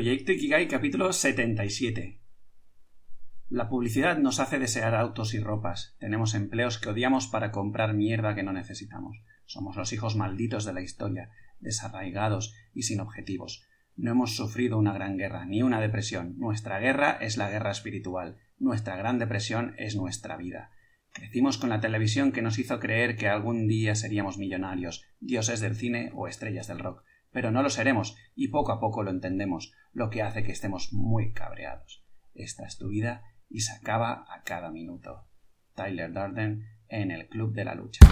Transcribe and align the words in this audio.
Proyecto 0.00 0.32
Ikigai 0.32 0.66
capítulo 0.66 1.12
77. 1.12 2.22
La 3.50 3.68
publicidad 3.68 4.16
nos 4.16 4.40
hace 4.40 4.58
desear 4.58 4.94
autos 4.94 5.34
y 5.34 5.40
ropas. 5.40 5.94
Tenemos 6.00 6.32
empleos 6.32 6.78
que 6.78 6.88
odiamos 6.88 7.26
para 7.26 7.50
comprar 7.50 7.92
mierda 7.92 8.34
que 8.34 8.42
no 8.42 8.54
necesitamos. 8.54 9.18
Somos 9.44 9.76
los 9.76 9.92
hijos 9.92 10.16
malditos 10.16 10.64
de 10.64 10.72
la 10.72 10.80
historia, 10.80 11.28
desarraigados 11.58 12.54
y 12.72 12.84
sin 12.84 13.00
objetivos. 13.00 13.68
No 13.94 14.12
hemos 14.12 14.34
sufrido 14.36 14.78
una 14.78 14.94
gran 14.94 15.18
guerra, 15.18 15.44
ni 15.44 15.62
una 15.62 15.82
depresión. 15.82 16.38
Nuestra 16.38 16.78
guerra 16.78 17.18
es 17.20 17.36
la 17.36 17.50
guerra 17.50 17.70
espiritual. 17.70 18.38
Nuestra 18.58 18.96
gran 18.96 19.18
depresión 19.18 19.74
es 19.76 19.96
nuestra 19.96 20.38
vida. 20.38 20.70
Crecimos 21.12 21.58
con 21.58 21.68
la 21.68 21.80
televisión 21.80 22.32
que 22.32 22.40
nos 22.40 22.58
hizo 22.58 22.80
creer 22.80 23.16
que 23.16 23.28
algún 23.28 23.68
día 23.68 23.94
seríamos 23.94 24.38
millonarios, 24.38 25.04
dioses 25.20 25.60
del 25.60 25.76
cine 25.76 26.10
o 26.14 26.26
estrellas 26.26 26.68
del 26.68 26.78
rock 26.78 27.04
pero 27.32 27.50
no 27.50 27.62
lo 27.62 27.70
seremos, 27.70 28.16
y 28.34 28.48
poco 28.48 28.72
a 28.72 28.80
poco 28.80 29.02
lo 29.02 29.10
entendemos, 29.10 29.72
lo 29.92 30.10
que 30.10 30.22
hace 30.22 30.42
que 30.42 30.52
estemos 30.52 30.92
muy 30.92 31.32
cabreados. 31.32 32.04
Esta 32.34 32.66
es 32.66 32.78
tu 32.78 32.88
vida 32.88 33.22
y 33.48 33.60
se 33.60 33.72
acaba 33.72 34.24
a 34.28 34.42
cada 34.44 34.70
minuto. 34.70 35.26
Tyler 35.74 36.12
Darden 36.12 36.66
en 36.88 37.10
el 37.10 37.28
Club 37.28 37.52
de 37.52 37.64
la 37.64 37.74
Lucha. 37.74 38.06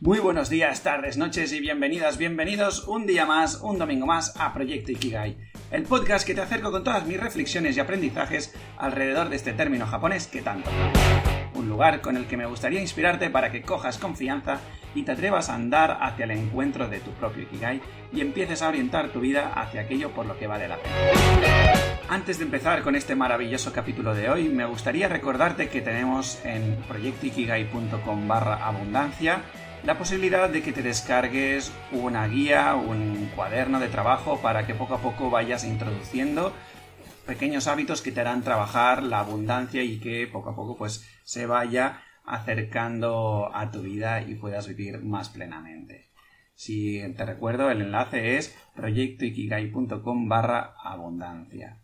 Muy 0.00 0.18
buenos 0.18 0.50
días, 0.50 0.82
tardes, 0.82 1.16
noches 1.16 1.52
y 1.52 1.60
bienvenidas, 1.60 2.18
bienvenidos 2.18 2.86
un 2.88 3.06
día 3.06 3.24
más, 3.24 3.60
un 3.62 3.78
domingo 3.78 4.06
más 4.06 4.38
a 4.38 4.52
Proyecto 4.52 4.92
Ikigai, 4.92 5.38
el 5.70 5.84
podcast 5.84 6.26
que 6.26 6.34
te 6.34 6.42
acerco 6.42 6.70
con 6.70 6.84
todas 6.84 7.06
mis 7.06 7.18
reflexiones 7.18 7.76
y 7.76 7.80
aprendizajes 7.80 8.54
alrededor 8.76 9.30
de 9.30 9.36
este 9.36 9.54
término 9.54 9.86
japonés 9.86 10.26
que 10.26 10.42
tanto 10.42 10.68
un 11.64 11.70
lugar 11.70 12.02
con 12.02 12.16
el 12.16 12.26
que 12.26 12.36
me 12.36 12.44
gustaría 12.44 12.80
inspirarte 12.80 13.30
para 13.30 13.50
que 13.50 13.62
cojas 13.62 13.96
confianza 13.98 14.60
y 14.94 15.02
te 15.02 15.12
atrevas 15.12 15.48
a 15.48 15.54
andar 15.54 15.98
hacia 16.02 16.24
el 16.26 16.32
encuentro 16.32 16.88
de 16.88 17.00
tu 17.00 17.10
propio 17.12 17.44
Ikigai 17.44 17.80
y 18.12 18.20
empieces 18.20 18.60
a 18.60 18.68
orientar 18.68 19.08
tu 19.08 19.20
vida 19.20 19.52
hacia 19.54 19.80
aquello 19.80 20.10
por 20.10 20.26
lo 20.26 20.38
que 20.38 20.46
vale 20.46 20.68
la 20.68 20.76
pena. 20.76 20.94
Antes 22.08 22.38
de 22.38 22.44
empezar 22.44 22.82
con 22.82 22.96
este 22.96 23.14
maravilloso 23.14 23.72
capítulo 23.72 24.14
de 24.14 24.28
hoy, 24.28 24.50
me 24.50 24.66
gustaría 24.66 25.08
recordarte 25.08 25.68
que 25.68 25.80
tenemos 25.80 26.38
en 26.44 26.76
proyectoikigai.com 26.86 28.28
barra 28.28 28.66
abundancia 28.66 29.40
la 29.84 29.98
posibilidad 29.98 30.48
de 30.50 30.62
que 30.62 30.72
te 30.72 30.82
descargues 30.82 31.72
una 31.92 32.26
guía, 32.26 32.74
un 32.74 33.30
cuaderno 33.34 33.80
de 33.80 33.88
trabajo 33.88 34.38
para 34.40 34.66
que 34.66 34.74
poco 34.74 34.94
a 34.94 34.98
poco 34.98 35.30
vayas 35.30 35.64
introduciendo 35.64 36.52
pequeños 37.26 37.66
hábitos 37.66 38.02
que 38.02 38.12
te 38.12 38.20
harán 38.20 38.42
trabajar 38.42 39.02
la 39.02 39.20
abundancia 39.20 39.82
y 39.82 39.98
que 39.98 40.26
poco 40.26 40.50
a 40.50 40.56
poco 40.56 40.76
pues 40.76 41.08
se 41.24 41.46
vaya 41.46 42.02
acercando 42.24 43.50
a 43.54 43.70
tu 43.70 43.82
vida 43.82 44.22
y 44.22 44.34
puedas 44.34 44.66
vivir 44.68 45.00
más 45.00 45.28
plenamente. 45.28 46.08
Si 46.54 47.02
te 47.16 47.24
recuerdo, 47.24 47.70
el 47.70 47.82
enlace 47.82 48.36
es 48.36 48.56
proyectoikigai.com 48.76 50.28
barra 50.28 50.74
abundancia. 50.82 51.78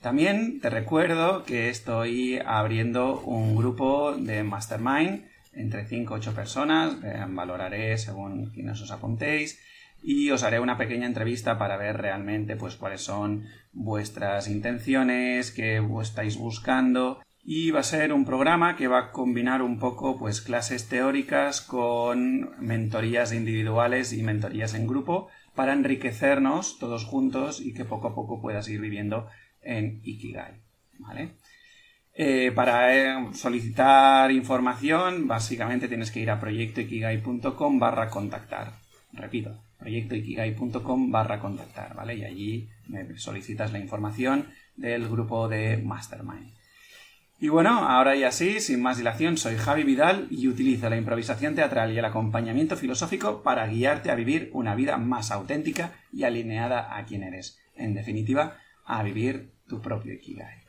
También 0.00 0.60
te 0.60 0.70
recuerdo 0.70 1.44
que 1.44 1.68
estoy 1.68 2.38
abriendo 2.44 3.20
un 3.20 3.56
grupo 3.56 4.12
de 4.12 4.42
mastermind 4.42 5.24
entre 5.52 5.86
5 5.86 6.14
o 6.14 6.16
8 6.16 6.34
personas, 6.34 6.96
valoraré 7.28 7.98
según 7.98 8.50
quienes 8.50 8.80
os 8.80 8.90
apuntéis 8.92 9.60
y 10.02 10.30
os 10.30 10.42
haré 10.42 10.60
una 10.60 10.78
pequeña 10.78 11.06
entrevista 11.06 11.58
para 11.58 11.76
ver 11.76 11.98
realmente 11.98 12.56
pues 12.56 12.76
cuáles 12.76 13.02
son 13.02 13.46
vuestras 13.72 14.48
intenciones, 14.48 15.50
qué 15.52 15.82
estáis 16.02 16.36
buscando 16.36 17.20
y 17.42 17.70
va 17.70 17.80
a 17.80 17.84
ser 17.84 18.12
un 18.12 18.24
programa 18.24 18.76
que 18.76 18.88
va 18.88 18.98
a 18.98 19.12
combinar 19.12 19.62
un 19.62 19.78
poco 19.78 20.18
pues 20.18 20.40
clases 20.40 20.88
teóricas 20.88 21.60
con 21.60 22.50
mentorías 22.58 23.32
individuales 23.32 24.12
y 24.12 24.22
mentorías 24.22 24.74
en 24.74 24.86
grupo 24.86 25.28
para 25.54 25.72
enriquecernos 25.72 26.78
todos 26.78 27.04
juntos 27.04 27.60
y 27.60 27.72
que 27.72 27.84
poco 27.84 28.08
a 28.08 28.14
poco 28.14 28.40
puedas 28.40 28.68
ir 28.68 28.80
viviendo 28.80 29.28
en 29.62 30.00
Ikigai. 30.04 30.60
¿vale? 30.98 31.36
Eh, 32.14 32.52
para 32.54 32.94
eh, 32.94 33.34
solicitar 33.34 34.30
información, 34.30 35.26
básicamente 35.26 35.88
tienes 35.88 36.10
que 36.10 36.20
ir 36.20 36.30
a 36.30 36.38
proyectoikigai.com 36.38 37.78
barra 37.78 38.10
contactar. 38.10 38.74
Repito, 39.12 39.62
proyectoikigai.com 39.80 41.10
barra 41.10 41.40
contactar, 41.40 41.94
¿vale? 41.94 42.14
Y 42.14 42.24
allí 42.24 42.68
me 42.86 43.18
solicitas 43.18 43.72
la 43.72 43.80
información 43.80 44.46
del 44.76 45.08
grupo 45.08 45.48
de 45.48 45.78
Mastermind. 45.78 46.52
Y 47.42 47.48
bueno, 47.48 47.88
ahora 47.88 48.16
y 48.16 48.24
así, 48.24 48.60
sin 48.60 48.82
más 48.82 48.98
dilación, 48.98 49.38
soy 49.38 49.56
Javi 49.56 49.82
Vidal 49.82 50.28
y 50.30 50.46
utilizo 50.46 50.90
la 50.90 50.98
improvisación 50.98 51.54
teatral 51.54 51.90
y 51.90 51.98
el 51.98 52.04
acompañamiento 52.04 52.76
filosófico 52.76 53.42
para 53.42 53.66
guiarte 53.66 54.10
a 54.10 54.14
vivir 54.14 54.50
una 54.52 54.74
vida 54.74 54.98
más 54.98 55.30
auténtica 55.30 55.94
y 56.12 56.24
alineada 56.24 56.94
a 56.98 57.06
quien 57.06 57.22
eres. 57.22 57.58
En 57.74 57.94
definitiva, 57.94 58.58
a 58.84 59.02
vivir 59.02 59.52
tu 59.66 59.80
propio 59.80 60.12
Ikigai. 60.12 60.64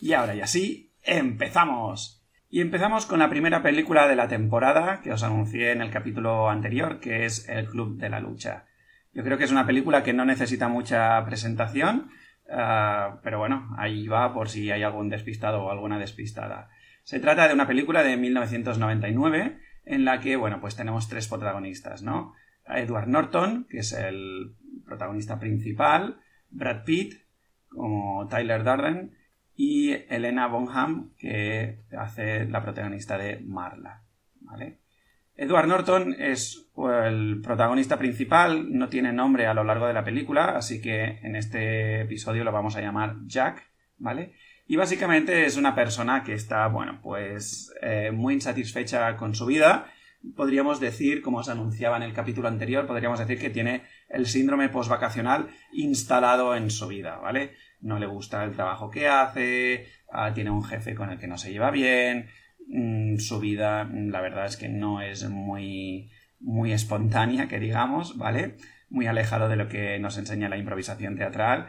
Y 0.00 0.14
ahora 0.14 0.34
y 0.34 0.40
así, 0.40 0.90
¡empezamos! 1.04 2.15
Y 2.48 2.60
empezamos 2.60 3.06
con 3.06 3.18
la 3.18 3.28
primera 3.28 3.62
película 3.62 4.06
de 4.08 4.16
la 4.16 4.28
temporada 4.28 5.00
que 5.02 5.12
os 5.12 5.22
anuncié 5.22 5.72
en 5.72 5.82
el 5.82 5.90
capítulo 5.90 6.48
anterior, 6.48 7.00
que 7.00 7.24
es 7.24 7.48
El 7.48 7.68
Club 7.68 7.98
de 7.98 8.10
la 8.10 8.20
Lucha. 8.20 8.66
Yo 9.12 9.24
creo 9.24 9.38
que 9.38 9.44
es 9.44 9.52
una 9.52 9.66
película 9.66 10.02
que 10.02 10.12
no 10.12 10.24
necesita 10.24 10.68
mucha 10.68 11.24
presentación, 11.24 12.10
Ah, 12.48 13.20
pero 13.22 13.38
bueno, 13.38 13.68
ahí 13.76 14.06
va 14.06 14.32
por 14.32 14.48
si 14.48 14.70
hay 14.70 14.82
algún 14.82 15.08
despistado 15.08 15.64
o 15.64 15.70
alguna 15.70 15.98
despistada. 15.98 16.68
Se 17.02 17.20
trata 17.20 17.48
de 17.48 17.54
una 17.54 17.66
película 17.66 18.02
de 18.02 18.16
1999 18.16 19.58
en 19.84 20.04
la 20.04 20.20
que, 20.20 20.36
bueno, 20.36 20.60
pues 20.60 20.76
tenemos 20.76 21.08
tres 21.08 21.28
protagonistas, 21.28 22.02
¿no? 22.02 22.34
Edward 22.66 23.08
Norton, 23.08 23.66
que 23.68 23.78
es 23.78 23.92
el 23.92 24.54
protagonista 24.84 25.38
principal, 25.38 26.20
Brad 26.50 26.84
Pitt, 26.84 27.14
como 27.68 28.26
Tyler 28.28 28.64
Darden, 28.64 29.15
y 29.56 29.92
Elena 29.92 30.46
Bonham, 30.46 31.12
que 31.18 31.80
hace 31.98 32.44
la 32.44 32.62
protagonista 32.62 33.16
de 33.16 33.40
Marla. 33.40 34.02
Edward 35.34 35.66
Norton 35.66 36.14
es 36.18 36.70
el 37.04 37.40
protagonista 37.42 37.98
principal, 37.98 38.72
no 38.72 38.88
tiene 38.88 39.12
nombre 39.12 39.46
a 39.46 39.54
lo 39.54 39.64
largo 39.64 39.86
de 39.86 39.92
la 39.92 40.04
película, 40.04 40.56
así 40.56 40.80
que 40.80 41.18
en 41.22 41.36
este 41.36 42.02
episodio 42.02 42.44
lo 42.44 42.52
vamos 42.52 42.76
a 42.76 42.80
llamar 42.80 43.16
Jack, 43.26 43.62
¿vale? 43.98 44.34
Y 44.66 44.76
básicamente 44.76 45.44
es 45.44 45.56
una 45.56 45.74
persona 45.74 46.22
que 46.24 46.32
está, 46.32 46.66
bueno, 46.68 47.00
pues 47.02 47.72
eh, 47.82 48.10
muy 48.12 48.34
insatisfecha 48.34 49.16
con 49.16 49.34
su 49.34 49.46
vida. 49.46 49.86
Podríamos 50.34 50.80
decir, 50.80 51.22
como 51.22 51.38
os 51.38 51.48
anunciaba 51.48 51.96
en 51.96 52.02
el 52.02 52.12
capítulo 52.12 52.48
anterior, 52.48 52.86
podríamos 52.86 53.18
decir 53.18 53.38
que 53.38 53.50
tiene 53.50 53.82
el 54.08 54.26
síndrome 54.26 54.68
postvacacional 54.70 55.48
instalado 55.72 56.56
en 56.56 56.70
su 56.70 56.88
vida, 56.88 57.16
¿vale? 57.16 57.54
No 57.86 57.98
le 57.98 58.06
gusta 58.06 58.44
el 58.44 58.52
trabajo 58.52 58.90
que 58.90 59.08
hace, 59.08 59.86
ah, 60.10 60.32
tiene 60.34 60.50
un 60.50 60.64
jefe 60.64 60.94
con 60.94 61.10
el 61.10 61.18
que 61.18 61.28
no 61.28 61.38
se 61.38 61.52
lleva 61.52 61.70
bien, 61.70 62.28
Mm, 62.68 63.18
su 63.18 63.38
vida, 63.40 63.84
mm, 63.84 64.10
la 64.10 64.20
verdad 64.20 64.46
es 64.46 64.56
que 64.56 64.68
no 64.68 65.00
es 65.00 65.28
muy, 65.28 66.10
muy 66.40 66.72
espontánea, 66.72 67.48
que 67.48 67.60
digamos, 67.60 68.18
¿vale? 68.18 68.56
Muy 68.90 69.06
alejado 69.06 69.48
de 69.48 69.56
lo 69.56 69.68
que 69.68 69.98
nos 69.98 70.18
enseña 70.18 70.48
la 70.48 70.56
improvisación 70.58 71.16
teatral. 71.16 71.68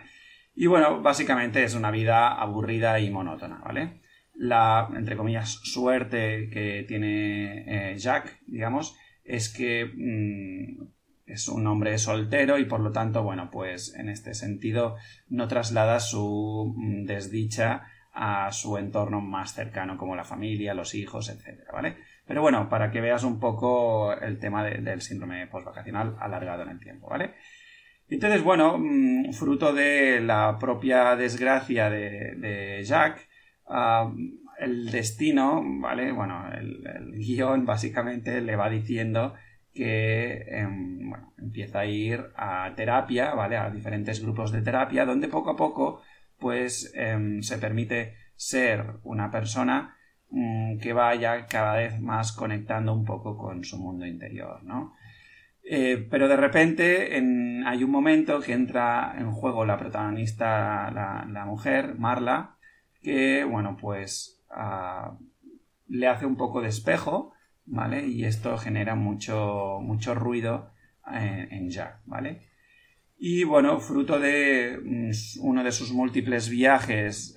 Y 0.55 0.67
bueno, 0.67 1.01
básicamente 1.01 1.63
es 1.63 1.75
una 1.75 1.91
vida 1.91 2.29
aburrida 2.33 2.99
y 2.99 3.11
monótona, 3.11 3.59
¿vale? 3.63 4.01
La, 4.33 4.89
entre 4.95 5.17
comillas, 5.17 5.59
suerte 5.63 6.49
que 6.51 6.85
tiene 6.87 7.91
eh, 7.91 7.97
Jack, 7.97 8.39
digamos, 8.47 8.97
es 9.23 9.49
que 9.49 9.85
mm, 9.85 10.96
es 11.27 11.47
un 11.49 11.67
hombre 11.67 11.97
soltero 11.97 12.57
y 12.57 12.65
por 12.65 12.79
lo 12.79 12.91
tanto, 12.91 13.21
bueno, 13.21 13.49
pues 13.51 13.93
en 13.95 14.09
este 14.09 14.33
sentido 14.33 14.95
no 15.29 15.47
traslada 15.47 15.99
su 15.99 16.73
desdicha 17.05 17.83
a 18.13 18.51
su 18.51 18.77
entorno 18.77 19.21
más 19.21 19.53
cercano 19.53 19.97
como 19.97 20.15
la 20.15 20.23
familia, 20.23 20.73
los 20.73 20.95
hijos, 20.95 21.29
etcétera, 21.29 21.71
¿vale? 21.71 21.97
Pero 22.25 22.41
bueno, 22.41 22.67
para 22.67 22.89
que 22.89 23.01
veas 23.01 23.23
un 23.23 23.39
poco 23.39 24.13
el 24.13 24.39
tema 24.39 24.63
del 24.63 25.01
síndrome 25.01 25.47
postvacacional 25.47 26.15
alargado 26.19 26.63
en 26.63 26.69
el 26.69 26.79
tiempo, 26.79 27.09
¿vale? 27.09 27.35
Entonces, 28.09 28.43
bueno, 28.43 28.77
mm, 28.79 29.33
fruto 29.33 29.73
de 29.73 30.21
la 30.21 30.57
propia 30.59 31.15
desgracia 31.15 31.89
de, 31.89 32.81
Jack, 32.83 33.27
ah, 33.67 34.11
el 34.59 34.89
destino, 34.91 35.61
¿vale? 35.63 36.11
Bueno, 36.11 36.49
el, 36.53 37.11
guion 37.17 37.65
básicamente 37.65 38.41
le 38.41 38.55
va 38.55 38.69
diciendo 38.69 39.35
que 39.77 40.43
em, 40.47 41.09
bueno, 41.09 41.33
empieza 41.37 41.79
a 41.81 41.85
ir 41.85 42.31
a 42.35 42.73
terapia, 42.75 43.35
¿vale? 43.35 43.57
A 43.57 43.69
diferentes 43.69 44.21
grupos 44.21 44.51
de 44.51 44.63
terapia, 44.63 45.05
donde 45.05 45.27
poco 45.27 45.51
a 45.51 45.55
poco 45.55 46.01
pues 46.39 46.91
em, 46.95 47.41
se 47.41 47.57
permite 47.57 48.15
ser 48.35 48.85
una 49.03 49.29
persona 49.29 49.95
mm, 50.29 50.79
que 50.79 50.93
vaya 50.93 51.45
cada 51.45 51.75
vez 51.75 51.99
más 51.99 52.31
conectando 52.31 52.93
un 52.93 53.05
poco 53.05 53.37
con 53.37 53.63
su 53.63 53.77
mundo 53.77 54.05
interior, 54.05 54.63
¿no? 54.63 54.93
Eh, 55.69 56.07
pero 56.09 56.27
de 56.27 56.37
repente 56.37 57.13
hay 57.65 57.83
un 57.83 57.91
momento 57.91 58.39
que 58.39 58.53
entra 58.53 59.15
en 59.17 59.31
juego 59.31 59.65
la 59.65 59.77
protagonista, 59.77 60.89
la, 60.91 61.45
mujer, 61.45 61.95
Marla, 61.99 62.55
que, 63.01 63.43
bueno, 63.43 63.75
pues 63.79 64.41
ah, 64.49 65.17
le 65.87 66.07
hace 66.07 66.25
un 66.25 66.37
poco 66.37 66.61
de 66.61 66.69
espejo, 66.69 67.33
¿vale? 67.67 68.07
Y 68.07 68.25
esto 68.25 68.57
genera 68.57 68.95
mucho, 68.95 69.79
mucho 69.81 70.15
ruido 70.15 70.71
en, 71.05 71.53
en 71.53 71.69
Jack, 71.69 72.01
¿vale? 72.05 72.41
Y 73.19 73.43
bueno, 73.43 73.79
fruto 73.79 74.19
de 74.19 74.79
mm, 74.83 75.11
uno 75.41 75.63
de 75.63 75.71
sus 75.71 75.91
múltiples 75.91 76.49
viajes 76.49 77.35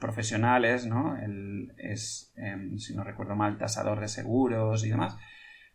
profesionales, 0.00 0.86
¿no? 0.86 1.16
Él 1.16 1.72
es, 1.78 2.32
em, 2.36 2.78
si 2.78 2.94
no 2.94 3.02
recuerdo 3.02 3.34
mal, 3.34 3.58
tasador 3.58 4.00
de 4.00 4.08
seguros 4.08 4.84
y 4.84 4.90
demás. 4.90 5.16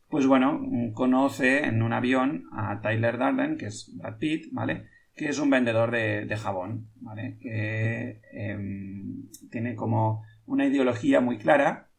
Pues 0.08 0.26
bueno, 0.26 0.62
conoce 0.94 1.66
en 1.66 1.82
un 1.82 1.92
avión 1.92 2.46
a 2.54 2.80
Tyler 2.82 3.18
Darden, 3.18 3.58
que 3.58 3.66
es 3.68 3.92
Brad 3.98 4.18
Pitt, 4.18 4.48
¿vale? 4.54 4.86
Que 5.16 5.28
es 5.28 5.40
un 5.40 5.50
vendedor 5.50 5.92
de, 5.92 6.38
jabón, 6.38 6.90
¿vale? 7.02 7.38
Que 7.42 8.22
em, 8.32 9.30
tiene 9.52 9.76
como 9.76 10.24
una 10.46 10.66
ideología 10.66 11.20
muy 11.20 11.38
clara, 11.38 11.90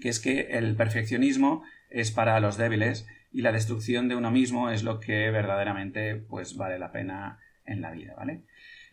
que 0.00 0.08
es 0.08 0.20
que 0.20 0.40
el 0.52 0.76
perfeccionismo 0.76 1.62
es 1.90 2.10
para 2.10 2.40
los 2.40 2.56
débiles 2.56 3.06
y 3.32 3.42
la 3.42 3.52
destrucción 3.52 4.08
de 4.08 4.16
uno 4.16 4.30
mismo 4.30 4.70
es 4.70 4.82
lo 4.82 4.98
que 4.98 5.30
verdaderamente 5.30 6.16
pues 6.16 6.56
vale 6.56 6.78
la 6.78 6.92
pena 6.92 7.38
en 7.64 7.80
la 7.80 7.90
vida, 7.90 8.14
¿vale? 8.16 8.42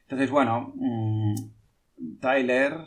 Entonces, 0.04 0.30
bueno, 0.30 0.74
mm, 0.76 1.36
Tyler 2.20 2.78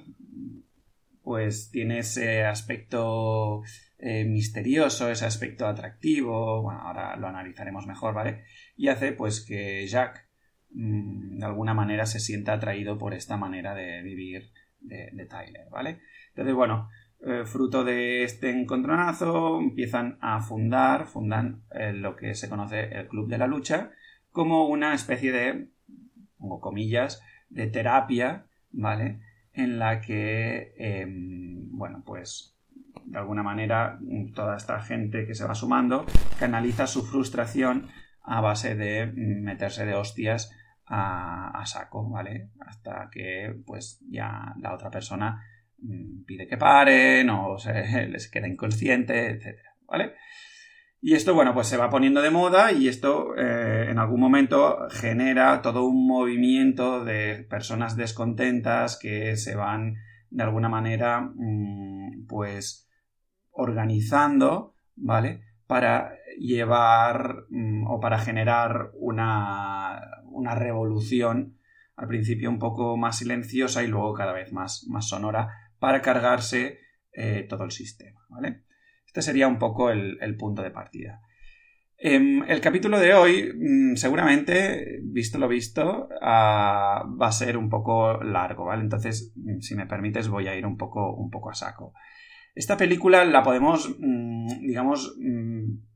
pues 1.22 1.70
tiene 1.70 1.98
ese 1.98 2.44
aspecto 2.44 3.62
eh, 3.98 4.24
misterioso, 4.24 5.10
ese 5.10 5.26
aspecto 5.26 5.66
atractivo, 5.66 6.62
bueno, 6.62 6.80
ahora 6.80 7.16
lo 7.16 7.28
analizaremos 7.28 7.86
mejor, 7.86 8.14
¿vale? 8.14 8.44
Y 8.76 8.88
hace 8.88 9.12
pues 9.12 9.44
que 9.44 9.86
Jack 9.86 10.26
mm, 10.70 11.38
de 11.38 11.44
alguna 11.44 11.74
manera 11.74 12.06
se 12.06 12.20
sienta 12.20 12.54
atraído 12.54 12.96
por 12.96 13.14
esta 13.14 13.36
manera 13.36 13.74
de 13.74 14.02
vivir 14.02 14.50
de, 14.80 15.10
de 15.12 15.26
Tyler, 15.26 15.68
¿vale? 15.70 16.00
Entonces, 16.28 16.54
bueno, 16.54 16.88
eh, 17.22 17.44
fruto 17.44 17.84
de 17.84 18.24
este 18.24 18.50
encontronazo, 18.50 19.60
empiezan 19.60 20.16
a 20.22 20.40
fundar, 20.40 21.06
fundan 21.06 21.64
eh, 21.70 21.92
lo 21.92 22.16
que 22.16 22.34
se 22.34 22.48
conoce 22.48 22.84
el 22.98 23.08
Club 23.08 23.28
de 23.28 23.36
la 23.36 23.46
Lucha, 23.46 23.90
como 24.30 24.68
una 24.68 24.94
especie 24.94 25.30
de, 25.30 25.68
pongo 26.38 26.60
comillas, 26.60 27.22
de 27.50 27.66
terapia, 27.66 28.46
¿vale? 28.70 29.20
En 29.52 29.78
la 29.78 30.00
que, 30.00 30.72
em, 30.78 31.68
bueno, 31.76 32.02
pues 32.06 32.56
de 33.04 33.18
alguna 33.18 33.42
manera 33.42 33.98
toda 34.34 34.56
esta 34.56 34.80
gente 34.80 35.26
que 35.26 35.34
se 35.34 35.44
va 35.44 35.54
sumando 35.54 36.06
canaliza 36.38 36.86
su 36.86 37.04
frustración 37.04 37.88
a 38.22 38.40
base 38.40 38.74
de 38.76 39.06
meterse 39.06 39.84
de 39.84 39.94
hostias 39.94 40.52
a, 40.86 41.50
a 41.50 41.66
saco, 41.66 42.08
¿vale? 42.08 42.48
Hasta 42.60 43.10
que 43.10 43.54
pues 43.66 44.00
ya 44.08 44.54
la 44.58 44.72
otra 44.72 44.90
persona 44.90 45.44
pide 46.26 46.46
que 46.46 46.56
paren 46.56 47.30
o 47.30 47.58
se 47.58 47.72
les 48.08 48.30
queda 48.30 48.48
inconsciente, 48.48 49.30
etc. 49.30 49.58
¿Vale? 49.86 50.14
Y 51.02 51.14
esto, 51.14 51.34
bueno, 51.34 51.54
pues 51.54 51.66
se 51.66 51.78
va 51.78 51.88
poniendo 51.88 52.20
de 52.20 52.30
moda 52.30 52.72
y 52.72 52.86
esto 52.86 53.34
eh, 53.36 53.86
en 53.88 53.98
algún 53.98 54.20
momento 54.20 54.86
genera 54.90 55.62
todo 55.62 55.84
un 55.84 56.06
movimiento 56.06 57.04
de 57.04 57.46
personas 57.48 57.96
descontentas 57.96 58.98
que 58.98 59.36
se 59.36 59.56
van 59.56 59.94
de 60.28 60.42
alguna 60.42 60.68
manera, 60.68 61.22
mm, 61.34 62.26
pues, 62.28 62.88
organizando, 63.50 64.76
¿vale? 64.94 65.40
Para 65.66 66.12
llevar 66.38 67.46
mm, 67.48 67.86
o 67.86 67.98
para 67.98 68.18
generar 68.18 68.90
una, 68.94 70.00
una 70.24 70.54
revolución 70.54 71.56
al 71.96 72.08
principio 72.08 72.50
un 72.50 72.58
poco 72.58 72.96
más 72.98 73.18
silenciosa 73.18 73.82
y 73.82 73.86
luego 73.86 74.12
cada 74.12 74.32
vez 74.32 74.52
más, 74.52 74.86
más 74.88 75.08
sonora 75.08 75.48
para 75.80 76.02
cargarse 76.02 76.78
eh, 77.12 77.46
todo 77.48 77.64
el 77.64 77.72
sistema. 77.72 78.20
¿vale? 78.28 78.62
Este 79.04 79.22
sería 79.22 79.48
un 79.48 79.58
poco 79.58 79.90
el, 79.90 80.36
punto 80.38 80.62
de 80.62 80.70
partida. 80.70 81.20
Em, 81.98 82.44
el 82.48 82.60
capítulo 82.60 83.00
de 83.00 83.12
hoy, 83.12 83.52
mm, 83.52 83.96
seguramente, 83.96 85.00
visto 85.02 85.38
lo 85.38 85.48
visto, 85.48 86.08
ah, 86.22 87.04
va 87.20 87.26
a 87.26 87.32
ser 87.32 87.56
un 87.56 87.68
poco 87.68 88.22
largo, 88.22 88.66
¿vale? 88.66 88.82
Entonces, 88.82 89.32
mm, 89.34 89.58
si 89.58 89.74
me 89.74 89.86
permites, 89.86 90.28
voy 90.28 90.46
a 90.46 90.54
ir 90.54 90.64
un 90.64 90.76
poco, 90.76 91.14
un 91.14 91.30
poco 91.30 91.50
a 91.50 91.54
saco. 91.54 91.92
Esta 92.54 92.76
película 92.76 93.24
la 93.24 93.42
podemos, 93.42 93.96
mm, 93.98 94.60
digamos, 94.60 95.16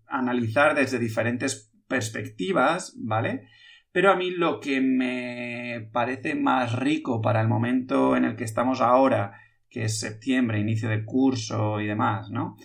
analizar 0.06 0.74
desde 0.74 0.98
diferentes 0.98 1.72
perspectivas, 1.88 2.96
¿vale? 3.00 3.48
Pero 3.92 4.10
a 4.10 4.16
mí 4.16 4.30
lo 4.30 4.60
que 4.60 4.80
me 4.80 5.88
parece 5.92 6.34
más 6.34 6.76
rico 6.76 7.20
para 7.20 7.40
el 7.40 7.48
momento 7.48 8.16
en 8.16 8.24
el 8.24 8.34
que 8.36 8.44
estamos 8.44 8.80
ahora 8.80 9.40
que 9.74 9.86
es 9.86 9.98
septiembre, 9.98 10.60
inicio 10.60 10.88
del 10.88 11.04
curso 11.04 11.80
y 11.80 11.86
demás, 11.88 12.30
¿no? 12.30 12.56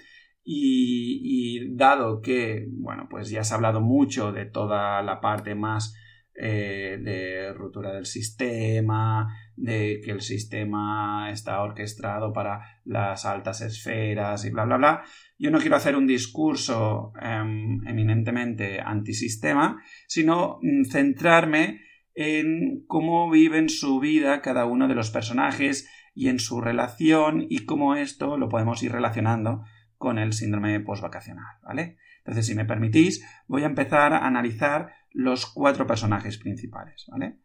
Y, 0.43 1.75
dado 1.75 2.21
que, 2.21 2.67
bueno, 2.69 3.07
pues 3.09 3.29
ya 3.31 3.43
se 3.43 3.53
ha 3.53 3.57
hablado 3.57 3.81
mucho 3.81 4.31
de 4.31 4.45
toda 4.45 5.01
la 5.01 5.19
parte 5.19 5.55
más 5.55 5.95
eh, 6.35 6.99
de 7.01 7.51
ruptura 7.53 7.93
del 7.93 8.05
sistema, 8.05 9.27
de 9.55 10.01
que 10.03 10.11
el 10.11 10.21
sistema 10.21 11.31
está 11.31 11.61
orquestado 11.61 12.31
para 12.31 12.61
las 12.85 13.25
altas 13.25 13.61
esferas 13.61 14.45
y 14.45 14.51
bla, 14.51 14.65
bla, 14.65 14.77
bla. 14.77 15.03
Yo 15.39 15.49
no 15.49 15.59
quiero 15.59 15.77
hacer 15.77 15.95
un 15.95 16.05
discurso 16.05 17.11
em, 17.19 17.87
eminentemente 17.87 18.79
antisistema, 18.81 19.81
sino 20.07 20.59
mm, 20.61 20.85
centrarme 20.85 21.81
en 22.13 22.85
cómo 22.87 23.29
viven 23.31 23.69
su 23.69 23.99
vida 23.99 24.41
cada 24.41 24.65
uno 24.65 24.87
de 24.87 24.95
los 24.95 25.09
personajes 25.09 25.87
y 26.19 26.27
en 26.27 26.39
su 26.39 26.59
relación 26.59 27.45
y 27.47 27.65
cómo 27.65 27.95
esto 27.95 28.35
lo 28.35 28.49
podemos 28.49 28.83
ir 28.83 28.91
relacionando 28.91 29.63
con 29.95 30.19
el 30.19 30.33
síndrome 30.33 30.77
postvacacional, 30.81 31.59
¿vale? 31.63 31.95
Entonces, 32.17 32.45
si 32.45 32.55
me 32.55 32.65
permitís, 32.65 33.25
voy 33.47 33.63
a 33.63 33.67
empezar 33.67 34.11
a 34.11 34.27
analizar 34.27 34.91
los 35.11 35.45
cuatro 35.45 35.87
personajes 35.87 36.37
principales, 36.37 37.07
¿vale? 37.09 37.39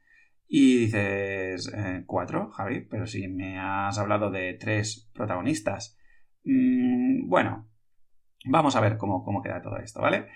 Y 0.49 0.87
dices, 0.87 1.73
eh, 1.73 2.03
cuatro, 2.05 2.51
Javi, 2.51 2.81
pero 2.81 3.07
si 3.07 3.29
me 3.29 3.61
has 3.61 3.97
hablado 3.97 4.33
de 4.33 4.55
tres 4.55 5.09
protagonistas. 5.15 5.97
Mm, 6.43 7.29
bueno, 7.29 7.69
vamos 8.47 8.75
a 8.75 8.81
ver 8.81 8.97
cómo, 8.97 9.23
cómo 9.23 9.41
queda 9.41 9.63
todo 9.63 9.77
esto, 9.77 10.01
¿vale? 10.03 10.27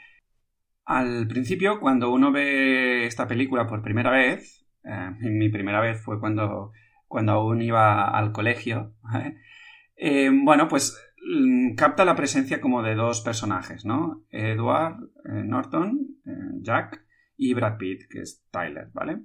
Al 0.85 1.27
principio, 1.27 1.81
cuando 1.81 2.13
uno 2.13 2.31
ve 2.31 3.05
esta 3.05 3.27
película 3.27 3.67
por 3.67 3.83
primera 3.83 4.13
vez, 4.13 4.65
eh, 4.85 5.11
mi 5.29 5.49
primera 5.49 5.81
vez 5.81 6.01
fue 6.01 6.21
cuando 6.21 6.71
cuando 7.09 7.33
aún 7.33 7.63
iba 7.63 8.09
al 8.09 8.33
colegio, 8.33 8.95
eh, 9.97 10.31
bueno, 10.33 10.69
pues 10.69 10.97
mm, 11.27 11.75
capta 11.75 12.05
la 12.05 12.15
presencia 12.15 12.61
como 12.61 12.83
de 12.83 12.95
dos 12.95 13.23
personajes, 13.23 13.85
¿no? 13.85 14.25
Edward 14.31 14.97
eh, 15.25 15.43
Norton, 15.45 15.99
eh, 16.25 16.31
Jack, 16.61 17.05
y 17.37 17.55
Brad 17.55 17.79
Pitt, 17.79 18.03
que 18.11 18.21
es 18.21 18.45
Tyler, 18.51 18.91
¿vale? 18.93 19.23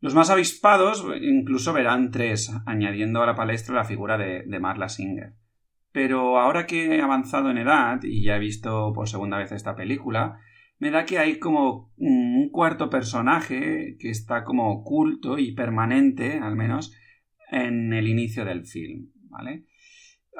Los 0.00 0.14
más 0.14 0.30
avispados 0.30 1.04
incluso 1.20 1.72
verán 1.72 2.10
tres, 2.10 2.50
añadiendo 2.64 3.22
a 3.22 3.26
la 3.26 3.34
palestra 3.34 3.74
la 3.74 3.84
figura 3.84 4.16
de, 4.16 4.44
de 4.46 4.60
Marla 4.60 4.88
Singer. 4.88 5.34
Pero 5.92 6.38
ahora 6.38 6.66
que 6.66 6.96
he 6.96 7.02
avanzado 7.02 7.50
en 7.50 7.58
edad 7.58 8.00
y 8.02 8.22
ya 8.24 8.36
he 8.36 8.40
visto 8.40 8.92
por 8.94 9.08
segunda 9.08 9.36
vez 9.36 9.52
esta 9.52 9.74
película, 9.74 10.38
me 10.80 10.90
da 10.90 11.04
que 11.04 11.18
hay 11.18 11.38
como 11.38 11.92
un 11.98 12.48
cuarto 12.50 12.88
personaje 12.88 13.96
que 13.98 14.08
está 14.08 14.44
como 14.44 14.72
oculto 14.72 15.38
y 15.38 15.52
permanente, 15.52 16.38
al 16.38 16.56
menos, 16.56 16.96
en 17.50 17.92
el 17.92 18.08
inicio 18.08 18.44
del 18.44 18.64
film, 18.64 19.10
¿vale? 19.28 19.66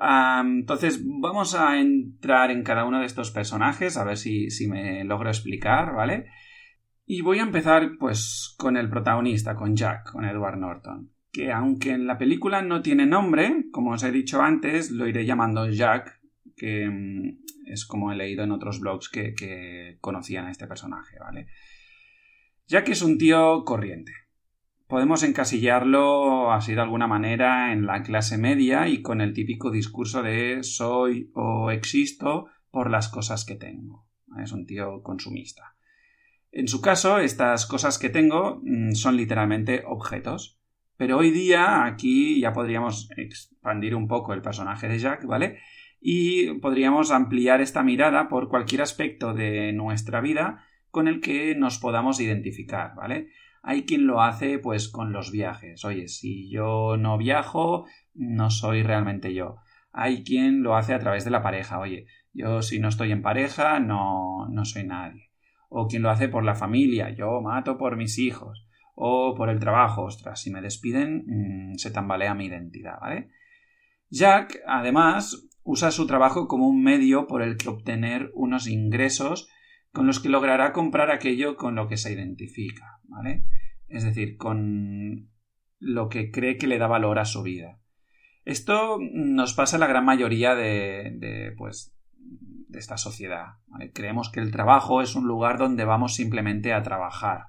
entonces 0.00 1.02
vamos 1.04 1.54
a 1.54 1.78
entrar 1.78 2.50
en 2.50 2.62
cada 2.62 2.84
uno 2.84 3.00
de 3.00 3.06
estos 3.06 3.30
personajes, 3.30 3.96
a 3.96 4.04
ver 4.04 4.16
si, 4.16 4.50
si 4.50 4.66
me 4.66 5.04
logro 5.04 5.28
explicar, 5.28 5.94
¿vale? 5.94 6.26
Y 7.04 7.22
voy 7.22 7.38
a 7.38 7.42
empezar 7.42 7.96
pues 7.98 8.54
con 8.56 8.76
el 8.76 8.88
protagonista, 8.88 9.54
con 9.54 9.76
Jack, 9.76 10.12
con 10.12 10.24
Edward 10.24 10.58
Norton, 10.58 11.10
que 11.32 11.52
aunque 11.52 11.90
en 11.90 12.06
la 12.06 12.16
película 12.16 12.62
no 12.62 12.82
tiene 12.82 13.04
nombre, 13.04 13.66
como 13.72 13.90
os 13.90 14.02
he 14.02 14.12
dicho 14.12 14.40
antes, 14.40 14.90
lo 14.90 15.06
iré 15.06 15.26
llamando 15.26 15.68
Jack, 15.68 16.20
que 16.56 16.88
mm, 16.88 17.40
es 17.66 17.84
como 17.84 18.12
he 18.12 18.16
leído 18.16 18.44
en 18.44 18.52
otros 18.52 18.80
blogs 18.80 19.08
que, 19.08 19.34
que 19.34 19.98
conocían 20.00 20.46
a 20.46 20.50
este 20.50 20.66
personaje, 20.66 21.18
¿vale? 21.18 21.48
Jack 22.68 22.88
es 22.90 23.02
un 23.02 23.18
tío 23.18 23.64
corriente, 23.64 24.12
podemos 24.90 25.22
encasillarlo 25.22 26.52
así 26.52 26.74
de 26.74 26.80
alguna 26.80 27.06
manera 27.06 27.72
en 27.72 27.86
la 27.86 28.02
clase 28.02 28.36
media 28.36 28.88
y 28.88 29.00
con 29.00 29.20
el 29.20 29.32
típico 29.32 29.70
discurso 29.70 30.22
de 30.22 30.62
soy 30.64 31.30
o 31.34 31.70
existo 31.70 32.48
por 32.70 32.90
las 32.90 33.08
cosas 33.08 33.44
que 33.44 33.54
tengo. 33.54 34.06
Es 34.42 34.52
un 34.52 34.66
tío 34.66 35.02
consumista. 35.02 35.76
En 36.52 36.66
su 36.66 36.80
caso, 36.80 37.18
estas 37.20 37.66
cosas 37.66 37.98
que 37.98 38.10
tengo 38.10 38.60
mm, 38.64 38.92
son 38.92 39.16
literalmente 39.16 39.84
objetos. 39.86 40.60
Pero 40.96 41.18
hoy 41.18 41.30
día 41.30 41.84
aquí 41.84 42.40
ya 42.40 42.52
podríamos 42.52 43.08
expandir 43.16 43.94
un 43.94 44.08
poco 44.08 44.34
el 44.34 44.42
personaje 44.42 44.88
de 44.88 44.98
Jack, 44.98 45.24
¿vale? 45.24 45.58
Y 46.00 46.52
podríamos 46.54 47.10
ampliar 47.12 47.60
esta 47.60 47.82
mirada 47.82 48.28
por 48.28 48.48
cualquier 48.48 48.82
aspecto 48.82 49.32
de 49.32 49.72
nuestra 49.72 50.20
vida 50.20 50.64
con 50.90 51.06
el 51.08 51.20
que 51.20 51.54
nos 51.54 51.78
podamos 51.78 52.20
identificar, 52.20 52.94
¿vale? 52.96 53.28
Hay 53.62 53.84
quien 53.84 54.06
lo 54.06 54.22
hace 54.22 54.58
pues 54.58 54.88
con 54.88 55.12
los 55.12 55.30
viajes. 55.30 55.84
Oye, 55.84 56.08
si 56.08 56.50
yo 56.50 56.96
no 56.96 57.18
viajo, 57.18 57.86
no 58.14 58.50
soy 58.50 58.82
realmente 58.82 59.34
yo. 59.34 59.56
Hay 59.92 60.24
quien 60.24 60.62
lo 60.62 60.76
hace 60.76 60.94
a 60.94 60.98
través 60.98 61.24
de 61.24 61.30
la 61.30 61.42
pareja. 61.42 61.78
Oye, 61.78 62.06
yo 62.32 62.62
si 62.62 62.78
no 62.78 62.88
estoy 62.88 63.12
en 63.12 63.22
pareja, 63.22 63.80
no, 63.80 64.46
no 64.48 64.64
soy 64.64 64.84
nadie. 64.84 65.30
o 65.68 65.86
quien 65.86 66.02
lo 66.02 66.10
hace 66.10 66.28
por 66.28 66.44
la 66.44 66.56
familia, 66.56 67.10
yo 67.10 67.40
mato 67.40 67.78
por 67.78 67.96
mis 67.96 68.18
hijos, 68.18 68.66
o 68.96 69.34
por 69.36 69.48
el 69.50 69.60
trabajo, 69.60 70.02
ostras, 70.02 70.40
si 70.40 70.50
me 70.50 70.60
despiden 70.60 71.24
mm, 71.26 71.74
se 71.76 71.92
tambalea 71.92 72.34
mi 72.34 72.46
identidad, 72.46 72.98
¿vale? 73.00 73.30
Jack, 74.10 74.58
además, 74.66 75.48
usa 75.62 75.92
su 75.92 76.08
trabajo 76.08 76.48
como 76.48 76.66
un 76.66 76.82
medio 76.82 77.28
por 77.28 77.42
el 77.42 77.56
que 77.56 77.68
obtener 77.68 78.32
unos 78.34 78.66
ingresos 78.66 79.48
con 79.92 80.06
los 80.06 80.20
que 80.20 80.28
logrará 80.28 80.72
comprar 80.72 81.10
aquello 81.10 81.56
con 81.56 81.74
lo 81.74 81.88
que 81.88 81.96
se 81.96 82.12
identifica, 82.12 83.00
¿vale? 83.04 83.44
Es 83.88 84.04
decir, 84.04 84.36
con 84.36 85.30
lo 85.78 86.08
que 86.08 86.30
cree 86.30 86.56
que 86.56 86.66
le 86.66 86.78
da 86.78 86.86
valor 86.86 87.18
a 87.18 87.24
su 87.24 87.42
vida. 87.42 87.80
Esto 88.44 88.98
nos 89.00 89.54
pasa 89.54 89.76
a 89.76 89.80
la 89.80 89.86
gran 89.86 90.04
mayoría 90.04 90.54
de, 90.54 91.12
de 91.18 91.52
pues, 91.56 91.94
de 92.70 92.78
esta 92.78 92.96
sociedad. 92.96 93.56
Creemos 93.92 94.30
que 94.30 94.40
el 94.40 94.52
trabajo 94.52 95.02
es 95.02 95.14
un 95.14 95.26
lugar 95.26 95.58
donde 95.58 95.84
vamos 95.84 96.14
simplemente 96.14 96.72
a 96.72 96.82
trabajar. 96.82 97.46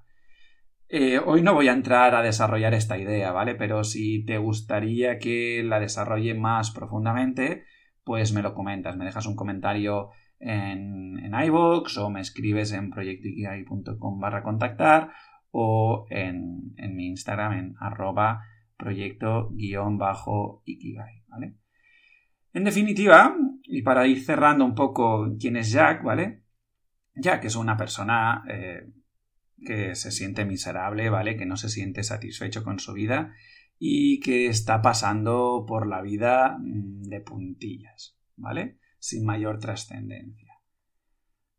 Eh, 0.90 1.20
hoy 1.20 1.42
no 1.42 1.54
voy 1.54 1.70
a 1.70 1.74
entrar 1.74 2.16
a 2.16 2.22
desarrollar 2.22 2.74
esta 2.74 2.98
idea, 2.98 3.32
¿vale? 3.32 3.56
Pero 3.56 3.84
si 3.84 4.26
te 4.26 4.38
gustaría 4.38 5.20
que 5.20 5.64
la 5.64 5.80
desarrolle 5.80 6.34
más 6.34 6.72
profundamente, 6.72 7.64
pues 8.04 8.34
me 8.34 8.42
lo 8.42 8.54
comentas, 8.54 8.98
me 8.98 9.06
dejas 9.06 9.26
un 9.26 9.36
comentario 9.36 10.10
en, 10.42 11.20
en 11.20 11.34
o 11.34 12.10
me 12.10 12.22
escribes 12.22 12.74
en 12.74 12.90
proyectoikigai.com 12.90 14.20
barra 14.20 14.44
contactar 14.44 15.12
o 15.52 16.06
en, 16.10 16.74
en, 16.78 16.96
mi 16.96 17.08
Instagram 17.08 17.54
en 17.54 17.76
arroba 17.80 18.42
proyecto-ikigai, 18.78 21.24
¿vale? 21.28 21.56
En 22.54 22.64
definitiva, 22.64 23.36
y 23.64 23.82
para 23.82 24.08
ir 24.08 24.24
cerrando 24.24 24.66
un 24.66 24.76
poco 24.76 25.36
quién 25.40 25.56
es 25.56 25.72
Jack, 25.72 26.04
¿vale? 26.04 26.44
Jack 27.16 27.46
es 27.46 27.56
una 27.56 27.78
persona 27.78 28.44
eh, 28.50 28.90
que 29.64 29.96
se 29.96 30.12
siente 30.12 30.46
miserable, 30.46 31.10
¿vale? 31.10 31.38
Que 31.38 31.46
no 31.46 31.56
se 31.56 31.70
siente 31.70 32.04
satisfecho 32.04 32.64
con 32.64 32.80
su 32.80 32.94
vida 32.94 33.34
y 33.78 34.20
que 34.20 34.48
está 34.48 34.82
pasando 34.82 35.66
por 35.68 35.88
la 35.88 36.02
vida 36.02 36.58
mm, 36.60 37.04
de 37.04 37.22
puntillas, 37.22 38.18
¿vale? 38.36 38.81
Sin 39.02 39.26
mayor 39.26 39.60
trascendencia. 39.60 40.62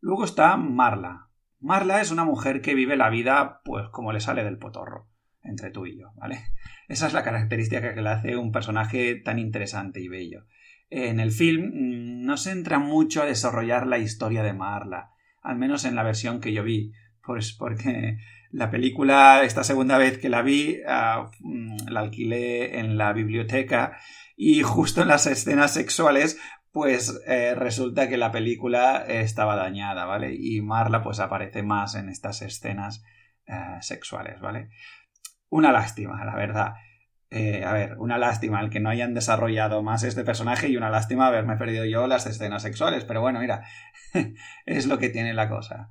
Luego 0.00 0.25
está 0.25 0.56
Marla. 0.56 1.28
Marla 1.61 2.00
es 2.00 2.11
una 2.11 2.25
mujer 2.25 2.62
que 2.62 2.75
vive 2.75 2.96
la 2.96 3.11
vida 3.11 3.61
pues 3.64 3.88
como 3.90 4.12
le 4.12 4.20
sale 4.20 4.44
del 4.44 4.58
potorro, 4.58 5.11
entre 5.42 5.70
tú 5.70 5.84
y 5.84 5.99
yo, 5.99 6.12
¿vale? 6.16 6.38
Esa 6.88 7.06
es 7.06 7.12
la 7.12 7.22
característica 7.22 7.94
que 7.94 8.00
le 8.00 8.08
hace 8.08 8.37
un 8.37 8.52
personaje 8.52 9.16
tan 9.16 9.38
interesante 9.38 10.00
y 10.00 10.08
bello 10.08 10.46
en 10.92 11.20
el 11.20 11.32
film 11.32 11.70
mm, 11.72 12.26
no 12.26 12.37
se 12.37 12.52
entra 12.52 12.78
mucho 12.78 13.22
a 13.22 13.26
desarrollar 13.26 13.87
la 13.87 13.99
historia 13.99 14.42
de 14.42 14.52
Marla, 14.52 15.11
al 15.40 15.56
menos 15.56 15.84
en 15.84 15.94
la 15.94 16.02
versión 16.02 16.40
que 16.40 16.52
yo 16.52 16.62
vi, 16.62 16.92
pues 17.25 17.52
porque 17.52 18.18
la 18.50 18.70
película, 18.70 19.42
esta 19.42 19.64
segunda 19.64 19.96
vez 19.96 20.18
que 20.18 20.28
la 20.28 20.42
vi, 20.42 20.78
ah, 20.87 21.30
mm, 21.40 21.88
la 21.88 22.00
alquilé 22.00 22.78
en 22.78 22.99
la 22.99 23.12
biblioteca 23.12 23.96
y 24.37 24.62
justo 24.62 25.02
en 25.02 25.08
las 25.08 25.26
escenas 25.26 25.72
sexuales, 25.75 26.38
pues 26.73 27.23
eh, 27.26 27.55
resulta 27.55 28.09
que 28.09 28.17
la 28.17 28.33
película 28.33 29.05
estaba 29.07 29.57
dañada, 29.57 30.07
¿vale? 30.07 30.35
Y 30.35 30.62
Marla 30.62 31.02
pues 31.02 31.21
aparece 31.21 31.62
más 31.62 31.95
en 31.95 32.09
estas 32.09 32.41
escenas 32.41 33.05
eh, 33.47 33.76
sexuales, 33.81 34.41
¿vale? 34.41 34.71
Una 35.50 35.71
lástima, 35.71 36.25
la 36.25 36.35
verdad. 36.35 36.75
Eh, 37.29 37.64
a 37.64 37.73
ver, 37.75 37.99
una 37.99 38.17
lástima 38.17 38.61
el 38.61 38.71
que 38.71 38.81
no 38.81 38.88
hayan 38.88 39.12
desarrollado 39.12 39.83
más 39.83 40.02
este 40.02 40.25
personaje 40.25 40.69
y 40.69 40.76
una 40.76 40.91
lástima 40.91 41.26
haberme 41.26 41.57
perdido 41.57 41.85
yo 41.85 42.07
las 42.07 42.26
escenas 42.26 42.62
sexuales, 42.62 43.05
pero 43.05 43.21
bueno, 43.21 43.41
mira, 43.41 43.64
es 44.67 44.87
lo 44.87 44.99
que 44.99 45.11
tiene 45.11 45.35
la 45.35 45.50
cosa. 45.50 45.91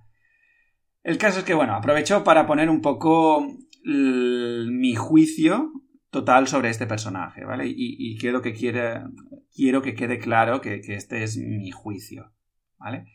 El 1.04 1.18
caso 1.20 1.40
es 1.40 1.46
que, 1.46 1.54
bueno, 1.54 1.76
aprovecho 1.76 2.24
para 2.24 2.48
poner 2.48 2.70
un 2.70 2.82
poco 2.82 3.48
mi 3.84 4.96
juicio 4.96 5.72
total 6.12 6.48
sobre 6.48 6.70
este 6.70 6.86
personaje, 6.86 7.44
¿vale? 7.46 7.66
Y, 7.68 8.18
quiero, 8.20 8.42
que 8.42 8.54
quiero 8.54 9.82
que 9.82 9.96
quede 9.96 10.20
claro 10.20 10.62
que, 10.62 10.82
que 10.82 10.94
este 10.94 11.24
es 11.24 11.38
mi 11.38 11.72
juicio, 11.72 12.32
¿vale? 12.78 13.06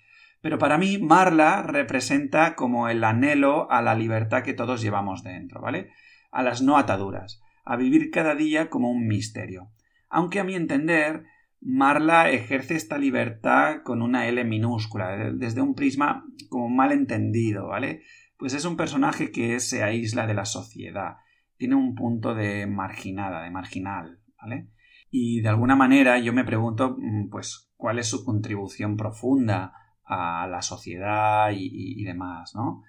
Pero 0.41 0.59
para 0.59 0.79
mí, 0.79 0.99
Marla 0.99 1.63
representa 1.63 2.57
como 2.57 2.89
el 2.89 3.05
anhelo 3.05 3.71
a 3.71 3.83
la 3.83 3.95
libertad 3.95 4.43
que 4.43 4.55
todos 4.55 4.83
llevamos 4.83 5.23
dentro, 5.23 5.61
¿vale? 5.61 5.91
A 6.31 6.43
las 6.43 6.63
no 6.63 6.77
ataduras 6.77 7.41
a 7.67 7.77
vivir 7.77 8.11
cada 8.11 8.35
día 8.35 8.71
como 8.71 8.91
un 8.91 9.07
misterio. 9.07 9.73
Aunque 10.09 10.41
a 10.41 10.45
mi 10.45 10.55
entender, 10.55 11.25
Marla 11.61 12.31
ejerce 12.31 12.77
esta 12.77 12.97
libertad 12.97 13.83
con 13.83 14.01
una 14.01 14.29
L 14.29 14.43
minúscula, 14.45 15.33
desde 15.35 15.61
un 15.61 15.75
prisma 15.75 16.25
como 16.49 16.69
mal 16.69 16.93
entendido, 16.93 17.67
¿vale? 17.67 18.03
Pues 18.39 18.55
es 18.55 18.65
un 18.65 18.77
personaje 18.77 19.33
que 19.33 19.59
se 19.59 19.83
aísla 19.83 20.27
de 20.29 20.35
la 20.35 20.45
sociedad, 20.45 21.17
tiene 21.57 21.75
un 21.75 21.95
punto 21.95 22.35
de 22.35 22.67
marginada, 22.67 23.43
de 23.43 23.51
marginal, 23.51 24.21
¿vale? 24.41 24.69
Y 25.11 25.41
de 25.41 25.49
alguna 25.49 25.77
manera 25.77 26.19
yo 26.19 26.33
me 26.33 26.45
pregunto, 26.45 26.97
mm, 26.99 27.29
pues, 27.31 27.71
cuál 27.77 27.99
es 27.99 28.09
su 28.09 28.25
contribución 28.25 28.97
profunda 28.97 29.73
a 30.05 30.47
la 30.47 30.63
sociedad 30.63 31.51
y, 31.53 32.05
demás, 32.05 32.55
¿no? 32.55 32.85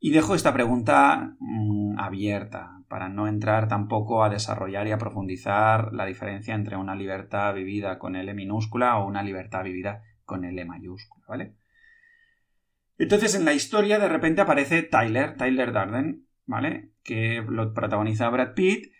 Y 0.00 0.10
dejo 0.10 0.34
esta 0.34 0.52
pregunta 0.52 1.36
mm, 1.38 1.98
abierta 1.98 2.82
para 2.88 3.08
no 3.08 3.28
entrar 3.28 3.68
tampoco 3.68 4.24
a 4.24 4.30
desarrollar 4.30 4.86
y 4.86 4.92
a 4.92 4.98
profundizar 4.98 5.92
la 5.92 6.06
diferencia 6.06 6.54
entre 6.54 6.76
una 6.76 6.94
libertad 6.94 7.54
vivida 7.54 7.98
con 7.98 8.16
L 8.16 8.32
minúscula 8.34 8.98
o 8.98 9.06
una 9.06 9.22
libertad 9.22 9.64
vivida 9.64 10.02
con 10.24 10.44
L 10.44 10.64
mayúscula, 10.64 11.24
¿vale? 11.28 11.54
Entonces 12.96 13.34
en 13.34 13.44
la 13.44 13.52
historia 13.52 13.98
de 13.98 14.08
repente 14.08 14.40
aparece 14.40 14.82
Tyler, 14.82 15.36
Tyler 15.36 15.72
Darden, 15.72 16.27
¿vale? 16.48 16.90
Que 17.04 17.44
lo 17.46 17.72
protagoniza 17.72 18.28
Brad 18.30 18.54
Pitt 18.54 18.92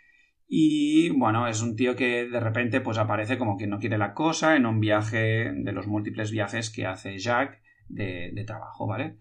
y 0.47 1.11
bueno, 1.11 1.49
es 1.49 1.61
un 1.61 1.75
tío 1.75 1.97
que 1.97 2.29
de 2.29 2.41
repente 2.41 2.81
pues 2.81 2.99
aparece 2.99 3.37
como 3.37 3.57
que 3.57 3.67
no 3.67 3.79
quiere 3.79 3.99
la 3.99 4.15
cosa 4.15 4.55
en 4.55 4.67
un 4.67 4.79
viaje 4.79 5.53
de 5.53 5.73
los 5.73 5.89
múltiples 5.89 6.31
viajes 6.31 6.71
que 6.71 6.87
hace 6.87 7.19
Jack 7.19 7.61
de, 7.89 8.31
de 8.33 8.45
trabajo, 8.45 8.87
¿vale? 8.87 9.19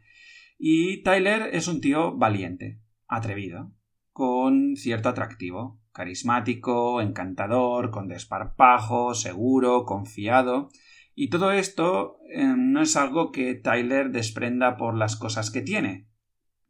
Y 0.60 1.03
Tyler 1.03 1.50
es 1.53 1.67
un 1.67 1.81
tío 1.81 2.15
valiente, 2.15 2.81
atrevido, 3.07 3.74
con 4.12 4.75
cierto 4.75 5.10
atractivo, 5.10 5.81
carismático, 5.91 7.01
encantador, 7.01 7.91
con 7.91 8.07
desparpajo, 8.07 9.13
seguro, 9.13 9.86
confiado. 9.86 10.69
Y 11.13 11.29
todo 11.29 11.51
esto 11.51 12.17
eh, 12.31 12.53
no 12.57 12.81
es 12.81 12.96
algo 12.96 13.31
que 13.31 13.55
Tyler 13.55 14.12
desprenda 14.12 14.77
por 14.77 14.96
las 14.96 15.15
cosas 15.15 15.50
que 15.51 15.62
tiene. 15.62 16.07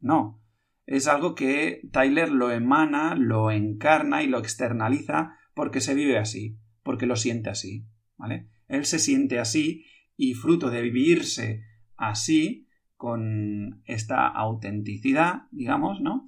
No. 0.00 0.40
Es 0.88 1.06
algo 1.06 1.34
que 1.34 1.82
Tyler 1.92 2.30
lo 2.30 2.50
emana, 2.50 3.14
lo 3.14 3.50
encarna 3.50 4.22
y 4.22 4.26
lo 4.26 4.38
externaliza 4.38 5.36
porque 5.52 5.82
se 5.82 5.94
vive 5.94 6.16
así, 6.16 6.56
porque 6.82 7.04
lo 7.04 7.14
siente 7.14 7.50
así. 7.50 7.84
¿Vale? 8.16 8.48
Él 8.68 8.86
se 8.86 8.98
siente 8.98 9.38
así 9.38 9.84
y 10.16 10.32
fruto 10.32 10.70
de 10.70 10.80
vivirse 10.80 11.62
así, 11.94 12.68
con 12.96 13.82
esta 13.84 14.26
autenticidad, 14.26 15.42
digamos, 15.50 16.00
¿no? 16.00 16.24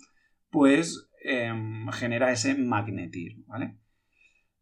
Pues 0.50 1.10
em, 1.24 1.88
genera 1.88 2.30
ese 2.30 2.54
magnetismo, 2.54 3.46
¿vale? 3.46 3.78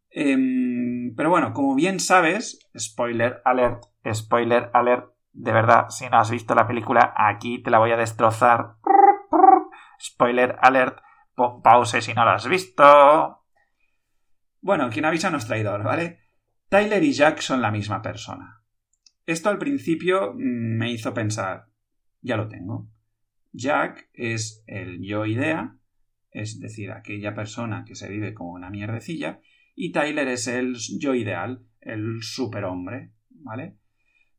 Em, 0.09 1.13
pero 1.13 1.29
bueno, 1.29 1.51
como 1.51 1.75
bien 1.75 1.99
sabes, 1.99 2.67
spoiler 2.77 3.41
alert, 3.43 3.83
spoiler 4.13 4.71
alert, 4.73 5.13
de 5.33 5.51
verdad, 5.51 5.89
si 5.89 6.09
no 6.09 6.19
has 6.19 6.31
visto 6.31 6.55
la 6.55 6.67
película, 6.67 7.13
aquí 7.15 7.61
te 7.61 7.69
la 7.69 7.79
voy 7.79 7.91
a 7.91 7.97
destrozar. 7.97 8.75
Spoiler 10.01 10.57
alert, 10.61 10.99
pause 11.35 12.01
si 12.01 12.13
no 12.13 12.25
la 12.25 12.35
has 12.35 12.47
visto. 12.47 13.45
Bueno, 14.61 14.89
quien 14.89 15.05
avisa 15.05 15.29
no 15.29 15.37
es 15.37 15.47
traidor, 15.47 15.83
¿vale? 15.83 16.19
Tyler 16.69 17.03
y 17.03 17.13
Jack 17.13 17.39
son 17.39 17.61
la 17.61 17.71
misma 17.71 18.01
persona. 18.01 18.61
Esto 19.25 19.49
al 19.49 19.57
principio 19.57 20.33
mm, 20.33 20.77
me 20.77 20.91
hizo 20.91 21.13
pensar, 21.13 21.67
ya 22.21 22.37
lo 22.37 22.47
tengo. 22.47 22.89
Jack 23.51 24.09
es 24.13 24.63
el 24.67 25.01
yo 25.01 25.25
idea, 25.25 25.75
es 26.31 26.59
decir, 26.59 26.91
aquella 26.91 27.33
persona 27.33 27.83
que 27.85 27.95
se 27.95 28.09
vive 28.09 28.33
como 28.33 28.51
una 28.51 28.69
mierdecilla, 28.69 29.39
y 29.75 29.91
Tyler 29.91 30.27
es 30.27 30.47
el 30.47 30.75
yo 30.99 31.15
ideal, 31.15 31.65
el 31.81 32.21
superhombre, 32.21 33.13
¿vale? 33.29 33.77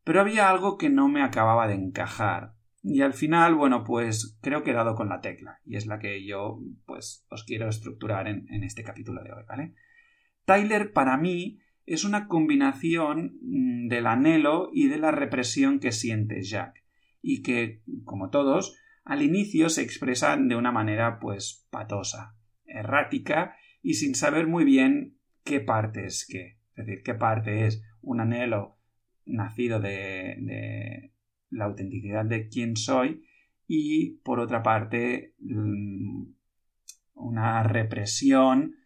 Pero 0.04 0.20
había 0.20 0.50
algo 0.50 0.76
que 0.76 0.90
no 0.90 1.08
me 1.08 1.22
acababa 1.22 1.66
de 1.66 1.74
encajar. 1.74 2.54
Y 2.82 3.02
al 3.02 3.12
final, 3.12 3.54
bueno, 3.54 3.84
pues 3.84 4.38
creo 4.40 4.62
que 4.62 4.70
he 4.70 4.74
dado 4.74 4.94
con 4.94 5.08
la 5.08 5.20
tecla, 5.20 5.60
y 5.66 5.76
es 5.76 5.86
la 5.86 5.98
que 5.98 6.24
yo, 6.24 6.60
pues, 6.86 7.26
os 7.30 7.44
quiero 7.44 7.68
estructurar 7.68 8.26
en, 8.26 8.64
este 8.64 8.82
capítulo 8.82 9.22
de 9.22 9.32
hoy, 9.32 9.42
¿vale? 9.46 9.74
Tyler, 10.46 10.92
para 10.92 11.18
mí, 11.18 11.60
es 11.84 12.04
una 12.04 12.26
combinación 12.26 13.38
mm, 13.42 13.88
del 13.88 14.06
anhelo 14.06 14.70
y 14.72 14.88
de 14.88 14.98
la 14.98 15.10
represión 15.10 15.78
que 15.78 15.92
siente 15.92 16.42
Jack 16.42 16.82
y 17.20 17.42
que, 17.42 17.82
como 18.04 18.30
todos, 18.30 18.78
al 19.04 19.22
inicio 19.22 19.68
se 19.68 19.82
expresan 19.82 20.48
de 20.48 20.56
una 20.56 20.72
manera 20.72 21.18
pues 21.18 21.66
patosa, 21.70 22.36
errática 22.64 23.56
y 23.82 23.94
sin 23.94 24.14
saber 24.14 24.46
muy 24.46 24.64
bien 24.64 25.18
qué 25.44 25.60
parte 25.60 26.04
es 26.04 26.26
qué. 26.26 26.58
Es 26.76 26.86
decir, 26.86 27.02
qué 27.02 27.14
parte 27.14 27.66
es 27.66 27.82
un 28.00 28.20
anhelo 28.20 28.78
nacido 29.26 29.80
de, 29.80 30.36
de 30.38 31.12
la 31.50 31.66
autenticidad 31.66 32.24
de 32.24 32.48
quién 32.48 32.76
soy 32.76 33.24
y 33.66 34.18
por 34.24 34.40
otra 34.40 34.62
parte 34.62 35.34
mm, 35.38 36.24
una 37.14 37.62
represión 37.62 38.76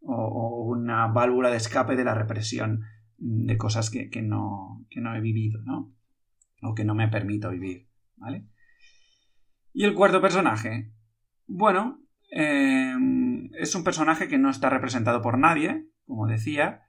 o, 0.00 0.64
una 0.64 1.08
válvula 1.08 1.50
de 1.50 1.56
escape 1.56 1.96
de 1.96 2.04
la 2.04 2.14
represión 2.14 2.82
de 3.18 3.58
cosas 3.58 3.90
que, 3.90 4.08
no, 4.22 4.86
no, 4.96 5.14
he 5.14 5.20
vivido, 5.20 5.60
¿no? 5.62 5.94
O 6.62 6.74
que 6.74 6.84
no 6.84 6.94
me 6.94 7.08
permito 7.08 7.50
vivir, 7.50 7.88
¿vale? 8.16 8.46
Y 9.74 9.84
el 9.84 9.94
cuarto 9.94 10.22
personaje. 10.22 10.92
Bueno, 11.46 12.02
em, 12.30 13.50
es 13.54 13.74
un 13.74 13.84
personaje 13.84 14.28
que 14.28 14.38
no 14.38 14.48
está 14.48 14.70
representado 14.70 15.20
por 15.20 15.38
nadie, 15.38 15.86
como 16.06 16.26
decía, 16.26 16.82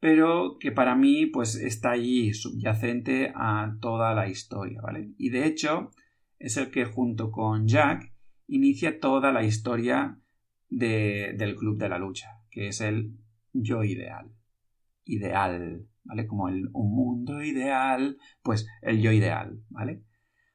pero 0.00 0.58
que 0.58 0.72
para 0.72 0.94
mí 0.94 1.26
pues 1.26 1.54
está 1.56 1.92
allí 1.92 2.34
subyacente 2.34 3.32
a 3.34 3.76
toda 3.80 4.14
la 4.14 4.28
historia, 4.28 4.80
¿vale? 4.80 5.12
Y 5.18 5.30
de 5.30 5.46
hecho 5.46 5.90
es 6.38 6.56
el 6.56 6.70
que 6.70 6.84
junto 6.84 7.30
con 7.30 7.66
Jack 7.66 8.12
inicia 8.46 9.00
toda 9.00 9.32
la 9.32 9.42
historia 9.42 10.20
del 10.68 11.56
Club 11.56 11.78
de 11.78 11.88
la 11.88 11.98
Lucha, 11.98 12.40
que 12.50 12.68
es 12.68 12.80
el 12.80 13.16
yo 13.52 13.84
ideal. 13.84 14.32
Ideal, 15.04 15.86
¿vale? 16.04 16.26
Como 16.26 16.48
el 16.48 16.68
un 16.72 16.94
mundo 16.94 17.42
ideal, 17.42 18.18
pues 18.42 18.66
el 18.82 19.00
yo 19.00 19.12
ideal, 19.12 19.62
¿vale? 19.70 20.02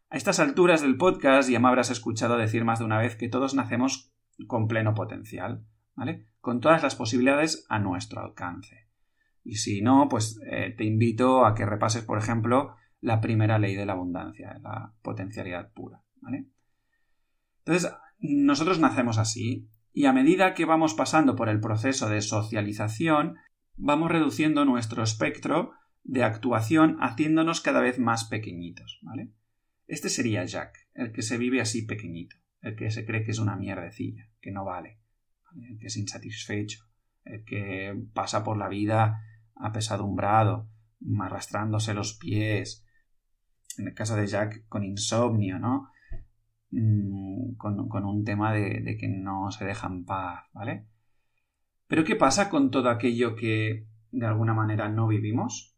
A 0.10 0.18
estas 0.18 0.40
alturas 0.40 0.82
del 0.82 0.98
podcast 0.98 1.50
ya 1.50 1.60
me 1.60 1.70
habrás 1.70 1.90
escuchado 1.90 2.38
decir 2.38 2.66
más 2.66 2.80
de 2.80 2.86
una 2.86 3.00
vez 3.00 3.16
que 3.16 3.30
todos 3.30 3.56
nacemos 3.56 4.14
con 4.46 4.68
pleno 4.68 4.94
potencial, 4.94 5.66
¿vale? 5.96 6.28
Con 6.42 6.60
todas 6.60 6.84
las 6.84 6.96
posibilidades 6.96 7.66
a 7.70 7.80
nuestro 7.80 8.22
alcance. 8.22 8.91
Y 9.44 9.56
si 9.56 9.82
no, 9.82 10.08
pues 10.10 10.40
eh, 10.46 10.74
te 10.78 10.84
invito 10.84 11.46
a 11.46 11.56
que 11.56 11.66
repases, 11.66 12.04
por 12.04 12.18
ejemplo, 12.18 12.76
la 13.00 13.22
primera 13.22 13.58
ley 13.58 13.76
de 13.76 13.86
la 13.86 13.94
abundancia, 13.94 14.60
la 14.62 14.94
potencialidad 15.02 15.72
pura, 15.74 16.04
¿vale? 16.22 16.46
Entonces, 17.60 17.92
nosotros 18.20 18.80
nacemos 18.80 19.18
así, 19.18 19.68
y 19.94 20.06
a 20.06 20.14
medida 20.14 20.54
que 20.54 20.66
vamos 20.66 20.94
pasando 20.94 21.36
por 21.36 21.50
el 21.50 21.60
proceso 21.60 22.08
de 22.08 22.22
socialización, 22.22 23.38
vamos 23.76 24.12
reduciendo 24.12 24.64
nuestro 24.66 25.04
espectro 25.04 25.72
de 26.04 26.24
actuación 26.24 26.98
haciéndonos 27.02 27.62
cada 27.62 27.82
vez 27.82 28.00
más 28.00 28.26
pequeñitos, 28.26 29.00
¿vale? 29.02 29.32
Este 29.88 30.10
sería 30.10 30.46
Jack, 30.46 30.88
el 30.94 31.12
que 31.12 31.22
se 31.22 31.38
vive 31.38 31.62
así 31.62 31.86
pequeñito, 31.86 32.38
el 32.62 32.76
que 32.76 32.92
se 32.92 33.06
cree 33.06 33.24
que 33.24 33.32
es 33.32 33.40
una 33.40 33.56
mierdecilla, 33.56 34.30
que 34.40 34.52
no 34.52 34.64
vale, 34.64 35.00
el 35.56 35.78
que 35.80 35.88
es 35.88 35.98
insatisfecho, 35.98 36.86
el 37.26 37.44
que 37.44 37.94
pasa 38.14 38.44
por 38.44 38.58
la 38.58 38.70
vida 38.70 39.20
apesadumbrado, 39.62 40.68
arrastrándose 41.20 41.94
los 41.94 42.14
pies, 42.18 42.86
en 43.78 43.88
el 43.88 43.94
caso 43.94 44.16
de 44.16 44.28
Jack 44.28 44.68
con 44.68 44.84
insomnio, 44.84 45.60
¿no? 45.60 45.90
Mm, 46.72 47.56
con, 47.58 48.06
un 48.06 48.24
tema 48.24 48.54
de, 48.54 48.98
que 48.98 49.08
no 49.08 49.52
se 49.52 49.66
deja 49.66 49.88
en 49.88 50.06
paz, 50.06 50.46
¿vale? 50.54 50.88
Pero 51.88 52.04
¿qué 52.04 52.16
pasa 52.16 52.50
con 52.50 52.72
todo 52.72 52.90
aquello 52.90 53.36
que 53.36 53.88
de 54.12 54.26
alguna 54.26 54.54
manera 54.54 54.88
no 54.90 55.08
vivimos? 55.08 55.76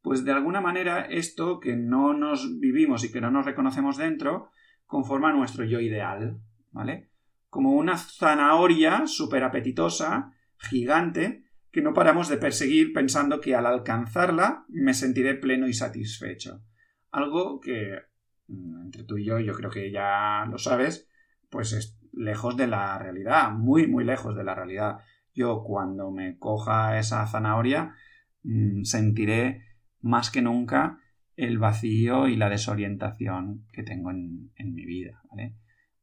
Pues 0.00 0.24
de 0.24 0.32
alguna 0.32 0.60
manera 0.60 1.00
esto 1.06 1.58
que 1.58 1.76
no 1.76 2.14
nos 2.14 2.60
vivimos 2.60 3.04
y 3.04 3.10
que 3.10 3.20
no 3.20 3.30
nos 3.30 3.44
reconocemos 3.44 3.96
dentro 3.96 4.50
conforma 4.86 5.32
nuestro 5.32 5.64
yo 5.64 5.80
ideal, 5.80 6.40
¿vale? 6.70 7.10
Como 7.50 7.72
una 7.72 7.96
zanahoria 7.96 9.06
súper 9.06 9.42
apetitosa, 9.42 10.32
gigante, 10.56 11.47
que 11.70 11.82
no 11.82 11.94
paramos 11.94 12.28
de 12.28 12.38
perseguir 12.38 12.92
pensando 12.92 13.40
que 13.40 13.54
al 13.54 13.66
alcanzarla 13.66 14.64
me 14.68 14.94
sentiré 14.94 15.34
pleno 15.34 15.68
y 15.68 15.74
satisfecho. 15.74 16.62
Algo 17.10 17.60
que 17.60 18.08
Mm, 18.48 18.82
entre 18.86 19.04
tú 19.04 19.18
y 19.18 19.24
yo, 19.24 19.38
yo 19.38 19.54
creo 19.54 19.70
que 19.70 19.90
ya 19.90 20.46
lo 20.50 20.58
sabes, 20.58 21.08
pues 21.50 21.72
es 21.72 21.98
lejos 22.12 22.56
de 22.56 22.66
la 22.66 22.98
realidad, 22.98 23.52
muy, 23.52 23.86
muy 23.86 24.04
lejos 24.04 24.34
de 24.34 24.44
la 24.44 24.54
realidad. 24.54 24.98
Yo 25.34 25.62
cuando 25.62 26.10
me 26.10 26.38
coja 26.38 26.98
esa 26.98 27.26
zanahoria 27.26 27.94
mm, 28.42 28.82
sentiré 28.84 29.64
más 30.00 30.30
que 30.30 30.42
nunca 30.42 30.98
el 31.36 31.58
vacío 31.58 32.26
y 32.26 32.36
la 32.36 32.48
desorientación 32.48 33.66
que 33.72 33.84
tengo 33.84 34.10
en, 34.10 34.50
mi 34.56 34.84
vida. 34.84 35.22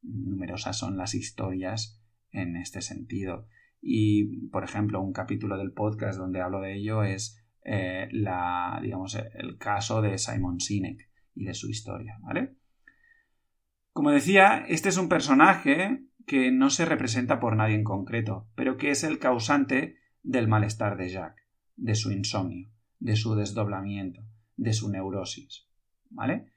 Numerosas 0.01 0.77
son 0.77 0.97
las 0.97 1.13
historias 1.13 2.01
en 2.31 2.55
este 2.55 2.81
sentido. 2.81 3.47
Y, 3.87 4.47
por 4.47 4.63
ejemplo, 4.63 4.99
un 4.99 5.13
capítulo 5.13 5.57
del 5.57 5.71
podcast 5.71 6.17
donde 6.17 6.41
hablo 6.41 6.59
de 6.59 6.73
ello 6.73 7.03
es 7.03 7.39
eh, 7.63 8.07
la, 8.11 8.79
digamos, 8.81 9.13
el 9.13 9.59
caso 9.59 10.01
de 10.01 10.17
Simon 10.17 10.59
Sinek 10.59 11.07
y 11.35 11.45
de 11.45 11.53
su 11.53 11.69
historia, 11.69 12.17
¿vale? 12.23 12.55
Como 13.93 14.09
decía, 14.09 14.65
este 14.67 14.89
es 14.89 14.97
un 14.97 15.07
personaje 15.07 16.03
que 16.25 16.51
no 16.51 16.71
se 16.71 16.85
representa 16.85 17.39
por 17.39 17.55
nadie 17.55 17.75
en 17.75 17.83
concreto, 17.83 18.49
pero 18.55 18.75
que 18.75 18.89
es 18.89 19.03
el 19.03 19.19
causante 19.19 19.99
del 20.23 20.47
malestar 20.47 20.97
de 20.97 21.09
Jack, 21.09 21.35
de 21.75 21.93
su 21.93 22.11
insomnio, 22.11 22.71
de 22.97 23.15
su 23.15 23.35
desdoblamiento, 23.35 24.23
de 24.57 24.73
su 24.73 24.89
neurosis, 24.89 25.67
¿vale? 26.09 26.51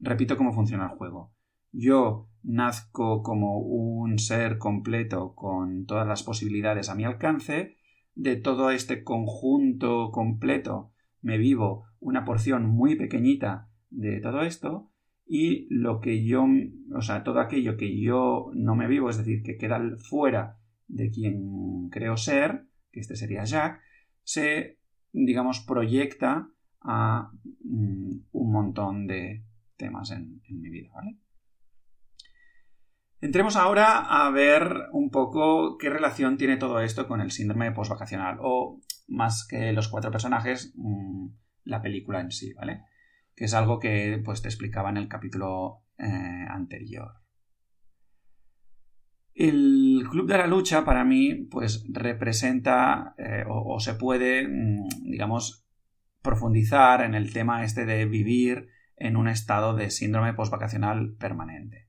Repito 0.00 0.38
cómo 0.38 0.54
funciona 0.54 0.84
el 0.84 0.96
juego. 0.96 1.34
Yo 1.70 2.30
nazco 2.46 3.22
como 3.22 3.58
un 3.58 4.18
ser 4.18 4.58
completo 4.58 5.34
con 5.34 5.84
todas 5.84 6.06
las 6.06 6.22
posibilidades 6.22 6.88
a 6.88 6.94
mi 6.94 7.04
alcance, 7.04 7.76
de 8.14 8.36
todo 8.36 8.70
este 8.70 9.02
conjunto 9.02 10.10
completo 10.12 10.92
me 11.20 11.38
vivo 11.38 11.86
una 11.98 12.24
porción 12.24 12.66
muy 12.66 12.94
pequeñita 12.94 13.68
de 13.90 14.20
todo 14.20 14.42
esto 14.42 14.90
y 15.26 15.66
lo 15.74 16.00
que 16.00 16.24
yo, 16.24 16.46
o 16.94 17.02
sea, 17.02 17.24
todo 17.24 17.40
aquello 17.40 17.76
que 17.76 18.00
yo 18.00 18.50
no 18.54 18.76
me 18.76 18.86
vivo, 18.86 19.10
es 19.10 19.18
decir, 19.18 19.42
que 19.42 19.56
queda 19.56 19.80
fuera 20.08 20.58
de 20.86 21.10
quien 21.10 21.88
creo 21.90 22.16
ser, 22.16 22.66
que 22.92 23.00
este 23.00 23.16
sería 23.16 23.42
Jack, 23.42 23.80
se, 24.22 24.78
digamos, 25.12 25.60
proyecta 25.60 26.48
a 26.80 27.32
mm, 27.64 28.10
un 28.30 28.52
montón 28.52 29.08
de 29.08 29.44
temas 29.76 30.12
en, 30.12 30.40
en 30.48 30.60
mi 30.60 30.70
vida, 30.70 30.92
¿vale? 30.94 31.18
Entremos 33.26 33.56
ahora 33.56 33.98
a 33.98 34.30
ver 34.30 34.86
un 34.92 35.10
poco 35.10 35.78
qué 35.78 35.90
relación 35.90 36.36
tiene 36.36 36.58
todo 36.58 36.78
esto 36.78 37.08
con 37.08 37.20
el 37.20 37.32
síndrome 37.32 37.72
postvacacional, 37.72 38.38
o 38.40 38.80
más 39.08 39.44
que 39.50 39.72
los 39.72 39.88
cuatro 39.88 40.12
personajes, 40.12 40.72
mm, 40.76 41.26
la 41.64 41.82
película 41.82 42.20
en 42.20 42.30
sí, 42.30 42.52
¿vale? 42.54 42.84
que 43.34 43.46
es 43.46 43.54
algo 43.54 43.80
que 43.80 44.22
pues, 44.24 44.42
te 44.42 44.48
explicaba 44.48 44.90
en 44.90 44.98
el 44.98 45.08
capítulo 45.08 45.82
eh, 45.98 46.46
anterior. 46.48 47.14
El 49.34 50.06
Club 50.08 50.28
de 50.28 50.38
la 50.38 50.46
Lucha 50.46 50.84
para 50.84 51.02
mí 51.02 51.48
pues 51.50 51.84
representa 51.88 53.16
eh, 53.18 53.42
o, 53.48 53.80
se 53.80 53.94
puede, 53.94 54.46
mm, 54.46 54.86
digamos, 55.02 55.66
profundizar 56.22 57.02
en 57.02 57.16
el 57.16 57.32
tema 57.32 57.64
este 57.64 57.86
de 57.86 58.06
vivir 58.06 58.68
en 58.94 59.16
un 59.16 59.26
estado 59.26 59.74
de 59.74 59.90
síndrome 59.90 60.32
postvacacional 60.32 61.16
permanente. 61.18 61.88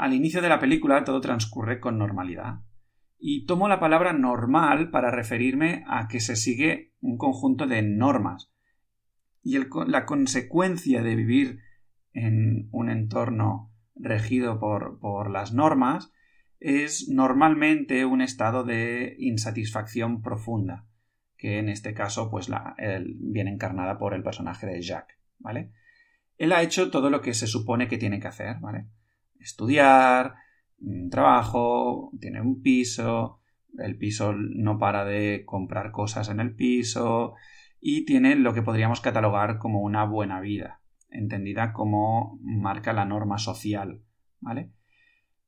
Al 0.00 0.14
inicio 0.14 0.40
de 0.40 0.48
la 0.48 0.58
película 0.58 1.04
todo 1.04 1.20
transcurre 1.20 1.78
con 1.78 1.98
normalidad 1.98 2.60
y 3.18 3.44
tomo 3.44 3.68
la 3.68 3.80
palabra 3.80 4.14
normal 4.14 4.90
para 4.90 5.10
referirme 5.10 5.84
a 5.88 6.08
que 6.08 6.20
se 6.20 6.36
sigue 6.36 6.94
un 7.02 7.18
conjunto 7.18 7.66
de 7.66 7.82
normas, 7.82 8.50
y 9.42 9.58
la 9.88 10.06
consecuencia 10.06 11.02
de 11.02 11.16
vivir 11.16 11.58
en 12.14 12.70
un 12.72 12.88
entorno 12.88 13.74
regido 13.94 14.58
por, 14.58 15.30
las 15.30 15.52
normas 15.52 16.10
es 16.60 17.10
normalmente 17.10 18.06
un 18.06 18.22
estado 18.22 18.64
de 18.64 19.16
insatisfacción 19.18 20.22
profunda, 20.22 20.86
que 21.36 21.58
en 21.58 21.68
este 21.68 21.92
caso 21.92 22.30
pues 22.30 22.48
la, 22.48 22.74
viene 23.18 23.50
encarnada 23.50 23.98
por 23.98 24.14
el 24.14 24.22
personaje 24.22 24.66
de 24.66 24.80
Jack, 24.80 25.18
¿vale? 25.38 25.72
Él 26.38 26.52
ha 26.52 26.62
hecho 26.62 26.90
todo 26.90 27.10
lo 27.10 27.20
que 27.20 27.34
se 27.34 27.46
supone 27.46 27.86
que 27.86 27.98
tiene 27.98 28.18
que 28.18 28.28
hacer, 28.28 28.60
¿vale? 28.60 28.86
Estudiar, 29.40 30.34
trabajo, 31.10 32.10
tiene 32.20 32.40
un 32.40 32.62
piso, 32.62 33.40
el 33.78 33.96
piso 33.96 34.32
no 34.32 34.78
para 34.78 35.04
de 35.04 35.44
comprar 35.44 35.90
cosas 35.90 36.28
en 36.28 36.40
el 36.40 36.54
piso, 36.54 37.34
y 37.80 38.04
tiene 38.04 38.36
lo 38.36 38.52
que 38.52 38.62
podríamos 38.62 39.00
catalogar 39.00 39.58
como 39.58 39.80
una 39.80 40.04
buena 40.04 40.40
vida, 40.40 40.80
entendida 41.08 41.72
como 41.72 42.38
marca 42.42 42.92
la 42.92 43.04
norma 43.04 43.38
social, 43.38 44.02
¿vale? 44.40 44.70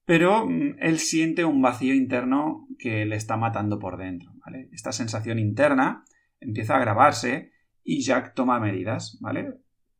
Pero 0.04 0.46
mm, 0.46 0.76
él 0.78 0.98
siente 0.98 1.44
un 1.44 1.62
vacío 1.62 1.94
interno 1.94 2.66
que 2.78 3.04
le 3.04 3.16
está 3.16 3.36
matando 3.36 3.78
por 3.78 3.98
dentro, 3.98 4.32
¿vale? 4.44 4.68
Esta 4.72 4.92
sensación 4.92 5.38
interna 5.38 6.04
empieza 6.40 6.74
a 6.74 6.78
agravarse 6.78 7.52
y 7.84 8.02
Jack 8.02 8.34
toma 8.34 8.60
medidas, 8.60 9.18
¿vale? 9.20 9.54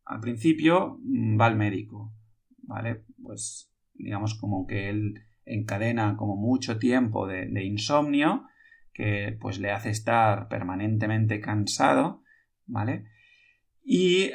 Al 0.05 0.19
principio 0.19 0.99
mm, 1.03 1.39
va 1.39 1.45
al 1.45 1.55
médico, 1.55 2.13
¿vale? 2.63 3.03
Pues 3.21 3.72
digamos 3.93 4.35
como 4.35 4.65
que 4.65 4.89
él 4.89 5.25
encadena 5.45 6.15
como 6.17 6.35
mucho 6.35 6.77
tiempo 6.77 7.27
de, 7.27 7.63
insomnio 7.63 8.47
que 8.93 9.37
pues 9.41 9.59
le 9.59 9.71
hace 9.71 9.89
estar 9.89 10.47
permanentemente 10.47 11.39
cansado 11.39 12.23
¿vale? 12.65 13.05
y 13.83 14.31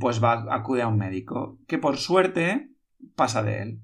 pues 0.00 0.22
va, 0.22 0.46
acude 0.54 0.82
a 0.82 0.88
un 0.88 0.98
médico, 0.98 1.58
que 1.68 1.78
por 1.78 1.98
suerte 1.98 2.70
pasa 3.14 3.42
de 3.42 3.62
él. 3.62 3.82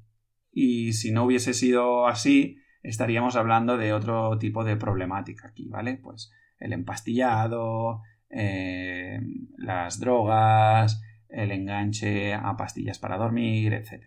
Y 0.50 0.92
si 0.92 1.12
no 1.12 1.24
hubiese 1.24 1.54
sido 1.54 2.06
así, 2.06 2.58
estaríamos 2.82 3.36
hablando 3.36 3.76
de 3.76 3.92
otro 3.92 4.38
tipo 4.38 4.64
de 4.64 4.76
problemática 4.76 5.48
aquí, 5.48 5.68
¿vale? 5.68 5.96
Pues 5.96 6.32
el 6.58 6.72
empastillado, 6.72 8.02
eh, 8.28 9.20
las 9.56 10.00
drogas, 10.00 11.00
el 11.28 11.50
enganche 11.50 12.34
a 12.34 12.56
pastillas 12.56 12.98
para 12.98 13.16
dormir, 13.16 13.72
etc. 13.72 14.04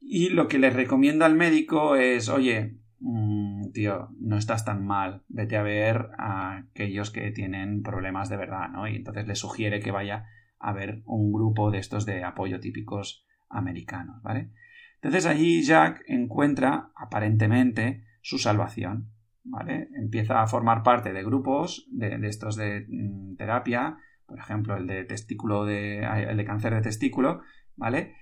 Y 0.00 0.30
lo 0.30 0.48
que 0.48 0.58
le 0.58 0.70
recomienda 0.70 1.26
al 1.26 1.36
médico 1.36 1.96
es, 1.96 2.28
oye, 2.28 2.78
mm, 3.00 3.70
tío, 3.72 4.08
no 4.18 4.36
estás 4.36 4.64
tan 4.64 4.84
mal, 4.84 5.22
vete 5.28 5.56
a 5.56 5.62
ver 5.62 6.08
a 6.18 6.56
aquellos 6.56 7.10
que 7.10 7.30
tienen 7.30 7.82
problemas 7.82 8.28
de 8.28 8.36
verdad, 8.36 8.68
¿no? 8.70 8.88
Y 8.88 8.96
entonces 8.96 9.26
le 9.26 9.34
sugiere 9.34 9.80
que 9.80 9.92
vaya 9.92 10.26
a 10.58 10.72
ver 10.72 11.02
un 11.06 11.32
grupo 11.32 11.70
de 11.70 11.78
estos 11.78 12.06
de 12.06 12.24
apoyo 12.24 12.60
típicos 12.60 13.26
americanos, 13.48 14.22
¿vale? 14.22 14.50
Entonces 14.96 15.26
allí 15.26 15.62
Jack 15.62 16.02
encuentra, 16.06 16.90
aparentemente, 16.94 18.04
su 18.20 18.38
salvación, 18.38 19.10
¿vale? 19.44 19.88
Empieza 19.94 20.42
a 20.42 20.46
formar 20.46 20.82
parte 20.82 21.12
de 21.12 21.24
grupos 21.24 21.86
de, 21.90 22.18
estos 22.28 22.56
de 22.56 22.86
mm, 22.88 23.36
terapia, 23.36 23.96
por 24.26 24.38
ejemplo, 24.38 24.76
el 24.76 24.86
de 24.86 25.04
testículo 25.04 25.64
de, 25.64 26.04
el 26.04 26.36
de 26.36 26.44
cáncer 26.44 26.74
de 26.74 26.82
testículo, 26.82 27.42
¿vale? 27.76 28.14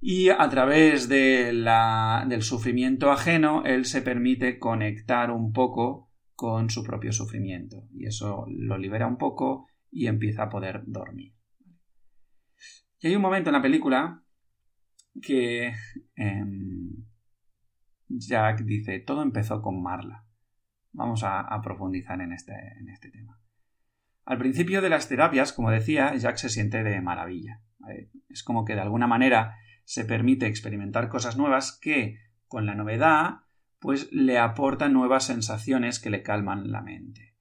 Y 0.00 0.28
a 0.28 0.48
través 0.48 1.08
de 1.08 1.52
la, 1.52 2.24
del 2.28 2.42
sufrimiento 2.42 3.10
ajeno, 3.10 3.64
él 3.64 3.84
se 3.84 4.02
permite 4.02 4.58
conectar 4.58 5.30
un 5.30 5.52
poco 5.52 6.12
con 6.34 6.70
su 6.70 6.84
propio 6.84 7.12
sufrimiento. 7.12 7.88
Y 7.92 8.06
eso 8.06 8.46
lo 8.48 8.78
libera 8.78 9.08
un 9.08 9.18
poco 9.18 9.66
y 9.90 10.06
empieza 10.06 10.44
a 10.44 10.48
poder 10.48 10.82
dormir. 10.86 11.34
Y 13.00 13.08
hay 13.08 13.16
un 13.16 13.22
momento 13.22 13.50
en 13.50 13.54
la 13.54 13.62
película 13.62 14.22
que 15.20 15.72
em, 16.14 17.06
Jack 18.08 18.62
dice, 18.62 19.00
todo 19.00 19.22
empezó 19.22 19.60
con 19.62 19.82
Marla. 19.82 20.24
Vamos 20.92 21.22
a, 21.24 21.60
profundizar 21.62 22.20
en 22.20 22.32
este, 22.32 22.52
en 22.52 22.88
este, 22.88 23.10
tema. 23.10 23.40
Al 24.24 24.38
principio 24.38 24.80
de 24.80 24.90
las 24.90 25.08
terapias, 25.08 25.52
como 25.52 25.70
decía, 25.70 26.14
Jack 26.16 26.36
se 26.36 26.48
siente 26.48 26.82
de 26.82 27.00
maravilla. 27.00 27.62
Es 28.28 28.42
como 28.42 28.64
que 28.64 28.74
de 28.74 28.80
alguna 28.80 29.06
manera 29.06 29.56
se 29.88 30.04
permite 30.04 30.46
experimentar 30.46 31.08
cosas 31.08 31.38
nuevas 31.38 31.72
que, 31.80 32.18
con 32.46 32.66
la 32.66 32.74
novedad, 32.74 33.38
pues 33.78 34.12
le 34.12 34.38
aportan 34.38 34.92
nuevas 34.92 35.24
sensaciones 35.24 35.98
que 35.98 36.10
le 36.10 36.22
calman 36.22 36.70
la 36.70 36.82
mente. 36.82 37.34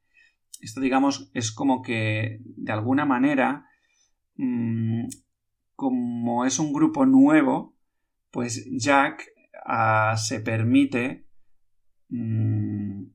Esto, 0.61 0.79
digamos, 0.79 1.29
es 1.33 1.51
como 1.51 1.81
que, 1.81 2.39
de 2.45 2.71
alguna 2.71 3.03
manera, 3.03 3.67
mm, 4.37 5.07
como 5.75 6.45
es 6.45 6.57
un 6.57 6.71
grupo 6.71 7.05
nuevo, 7.05 7.75
pues 8.31 8.65
Jack 8.71 9.25
ah, 9.65 10.15
se 10.15 10.39
permite 10.39 11.27
mm, 12.07 13.07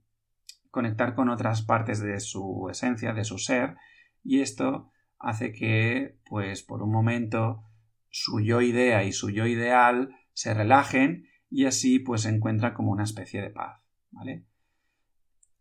conectar 0.70 1.14
con 1.14 1.30
otras 1.30 1.62
partes 1.62 2.00
de 2.00 2.20
su 2.20 2.68
esencia, 2.70 3.14
de 3.14 3.24
su 3.24 3.38
ser, 3.38 3.76
y 4.22 4.40
esto 4.40 4.92
hace 5.18 5.54
que, 5.54 6.18
pues 6.26 6.62
por 6.62 6.82
un 6.82 6.92
momento, 6.92 7.64
su 8.12 8.40
yo 8.40 8.60
idea 8.60 9.02
y 9.04 9.12
su 9.12 9.30
yo 9.30 9.46
ideal 9.46 10.14
se 10.34 10.52
relajen 10.54 11.26
y 11.50 11.64
así 11.64 11.98
pues 11.98 12.22
se 12.22 12.28
encuentra 12.28 12.74
como 12.74 12.92
una 12.92 13.04
especie 13.04 13.40
de 13.40 13.50
paz, 13.50 13.80
¿vale? 14.10 14.46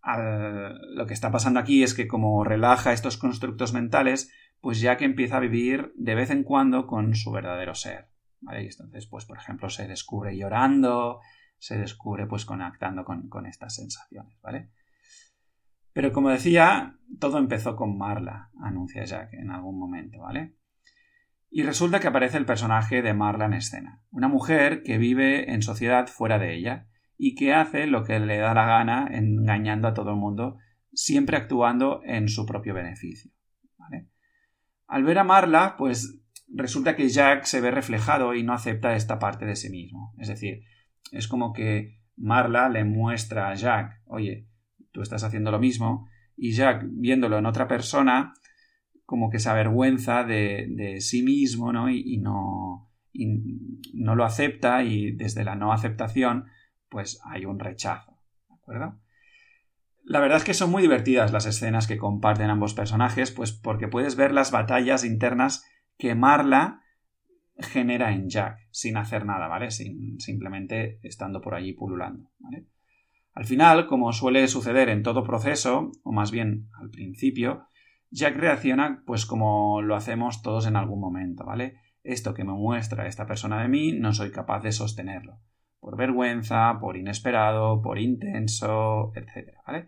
lo 0.03 1.05
que 1.05 1.13
está 1.13 1.29
pasando 1.29 1.59
aquí 1.59 1.83
es 1.83 1.93
que 1.93 2.07
como 2.07 2.43
relaja 2.43 2.91
estos 2.91 3.17
constructos 3.17 3.71
mentales, 3.71 4.33
pues 4.59 4.81
Jack 4.81 5.03
empieza 5.03 5.37
a 5.37 5.41
vivir 5.41 5.93
de 5.95 6.15
vez 6.15 6.31
en 6.31 6.43
cuando 6.43 6.87
con 6.87 7.13
su 7.13 7.31
verdadero 7.31 7.75
ser, 7.75 8.09
¿vale? 8.39 8.63
Y 8.63 8.65
entonces, 8.65 9.05
pues 9.05 9.25
por 9.25 9.37
ejemplo, 9.37 9.69
se 9.69 9.87
descubre 9.87 10.35
llorando, 10.35 11.19
se 11.59 11.77
descubre 11.77 12.25
pues 12.25 12.45
conectando 12.45 13.05
con, 13.05 13.29
con 13.29 13.45
estas 13.45 13.75
sensaciones, 13.75 14.41
¿vale? 14.41 14.71
Pero 15.93 16.11
como 16.11 16.31
decía, 16.31 16.97
todo 17.19 17.37
empezó 17.37 17.75
con 17.75 17.95
Marla, 17.95 18.49
anuncia 18.59 19.05
Jack 19.05 19.33
en 19.33 19.51
algún 19.51 19.77
momento, 19.77 20.19
¿vale? 20.19 20.55
Y 21.53 21.63
resulta 21.63 21.99
que 21.99 22.07
aparece 22.07 22.37
el 22.37 22.45
personaje 22.45 23.01
de 23.01 23.13
Marla 23.13 23.45
en 23.45 23.53
escena, 23.53 24.01
una 24.09 24.29
mujer 24.29 24.83
que 24.83 24.97
vive 24.97 25.51
en 25.51 25.61
sociedad 25.61 26.07
fuera 26.07 26.39
de 26.39 26.55
ella 26.55 26.87
y 27.17 27.35
que 27.35 27.53
hace 27.53 27.87
lo 27.87 28.05
que 28.05 28.19
le 28.21 28.37
da 28.37 28.53
la 28.53 28.65
gana 28.65 29.09
engañando 29.11 29.89
a 29.89 29.93
todo 29.93 30.11
el 30.11 30.15
mundo, 30.15 30.57
siempre 30.93 31.35
actuando 31.35 32.01
en 32.05 32.29
su 32.29 32.45
propio 32.45 32.73
beneficio. 32.73 33.31
Al 34.87 35.03
ver 35.03 35.19
a 35.19 35.23
Marla, 35.23 35.75
pues 35.77 36.21
resulta 36.47 36.95
que 36.95 37.09
Jack 37.09 37.43
se 37.43 37.61
ve 37.61 37.71
reflejado 37.71 38.33
y 38.33 38.43
no 38.43 38.53
acepta 38.53 38.95
esta 38.95 39.19
parte 39.19 39.45
de 39.45 39.55
sí 39.55 39.69
mismo. 39.69 40.13
Es 40.19 40.29
decir, 40.29 40.63
es 41.11 41.27
como 41.27 41.53
que 41.53 41.99
Marla 42.15 42.69
le 42.69 42.85
muestra 42.85 43.49
a 43.49 43.55
Jack, 43.55 44.01
oye, 44.05 44.47
tú 44.91 45.01
estás 45.01 45.23
haciendo 45.23 45.51
lo 45.51 45.59
mismo, 45.59 46.09
y 46.35 46.53
Jack, 46.53 46.85
viéndolo 46.87 47.37
en 47.37 47.45
otra 47.45 47.67
persona, 47.67 48.33
como 49.11 49.29
que 49.29 49.39
se 49.39 49.49
avergüenza 49.49 50.23
de, 50.23 50.95
sí 51.01 51.21
mismo, 51.21 51.73
¿no? 51.73 51.89
Y, 51.89 52.17
no, 52.19 52.89
no 53.93 54.15
lo 54.15 54.23
acepta 54.23 54.85
y 54.85 55.11
desde 55.11 55.43
la 55.43 55.55
no 55.55 55.73
aceptación, 55.73 56.45
pues 56.87 57.19
hay 57.25 57.43
un 57.43 57.59
rechazo, 57.59 58.15
¿de 58.47 58.55
acuerdo? 58.55 59.01
La 60.05 60.21
verdad 60.21 60.37
es 60.37 60.45
que 60.45 60.53
son 60.53 60.71
muy 60.71 60.81
divertidas 60.81 61.33
las 61.33 61.45
escenas 61.45 61.87
que 61.87 61.97
comparten 61.97 62.49
ambos 62.49 62.73
personajes, 62.73 63.31
pues 63.31 63.51
porque 63.51 63.89
puedes 63.89 64.15
ver 64.15 64.31
las 64.31 64.49
batallas 64.49 65.03
internas 65.03 65.65
que 65.97 66.15
Marla 66.15 66.81
genera 67.57 68.13
en 68.13 68.29
Jack, 68.29 68.59
sin 68.71 68.95
hacer 68.95 69.25
nada, 69.25 69.49
¿vale? 69.49 69.71
Sin, 69.71 70.21
simplemente 70.21 71.01
estando 71.03 71.41
por 71.41 71.55
allí 71.55 71.73
pululando. 71.73 72.31
Al 73.33 73.43
final, 73.43 73.87
como 73.87 74.13
suele 74.13 74.47
suceder 74.47 74.87
en 74.87 75.03
todo 75.03 75.25
proceso, 75.25 75.91
o 76.01 76.13
más 76.13 76.31
bien 76.31 76.69
al 76.79 76.89
principio, 76.89 77.67
Jack 78.11 78.35
reacciona 78.35 79.03
pues 79.05 79.25
como 79.25 79.81
lo 79.81 79.95
hacemos 79.95 80.41
todos 80.41 80.67
en 80.67 80.75
algún 80.75 80.99
momento, 80.99 81.45
¿vale? 81.45 81.79
Esto 82.03 82.33
que 82.33 82.43
me 82.43 82.53
muestra 82.53 83.07
esta 83.07 83.25
persona 83.25 83.61
de 83.61 83.69
mí 83.69 83.93
no 83.93 84.13
soy 84.13 84.31
capaz 84.31 84.61
de 84.61 84.71
sostenerlo. 84.71 85.39
Por 85.79 85.97
vergüenza, 85.97 86.77
por 86.79 86.97
inesperado, 86.97 87.81
por 87.81 87.97
intenso, 87.97 89.13
etc. 89.15 89.55
¿vale? 89.65 89.87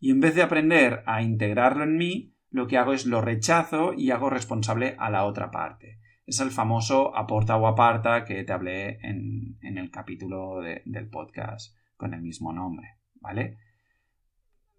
Y 0.00 0.10
en 0.10 0.20
vez 0.20 0.34
de 0.34 0.42
aprender 0.42 1.02
a 1.06 1.22
integrarlo 1.22 1.84
en 1.84 1.96
mí, 1.96 2.34
lo 2.50 2.66
que 2.66 2.76
hago 2.76 2.92
es 2.92 3.06
lo 3.06 3.20
rechazo 3.20 3.94
y 3.94 4.10
hago 4.10 4.28
responsable 4.28 4.96
a 4.98 5.10
la 5.10 5.24
otra 5.24 5.50
parte. 5.50 6.00
Es 6.26 6.40
el 6.40 6.50
famoso 6.50 7.16
aporta 7.16 7.56
o 7.56 7.66
aparta 7.66 8.24
que 8.24 8.42
te 8.44 8.52
hablé 8.52 8.98
en, 9.02 9.58
el 9.62 9.90
capítulo 9.90 10.60
del 10.60 11.08
podcast 11.08 11.76
con 11.96 12.14
el 12.14 12.22
mismo 12.22 12.52
nombre, 12.52 12.96
¿vale? 13.14 13.58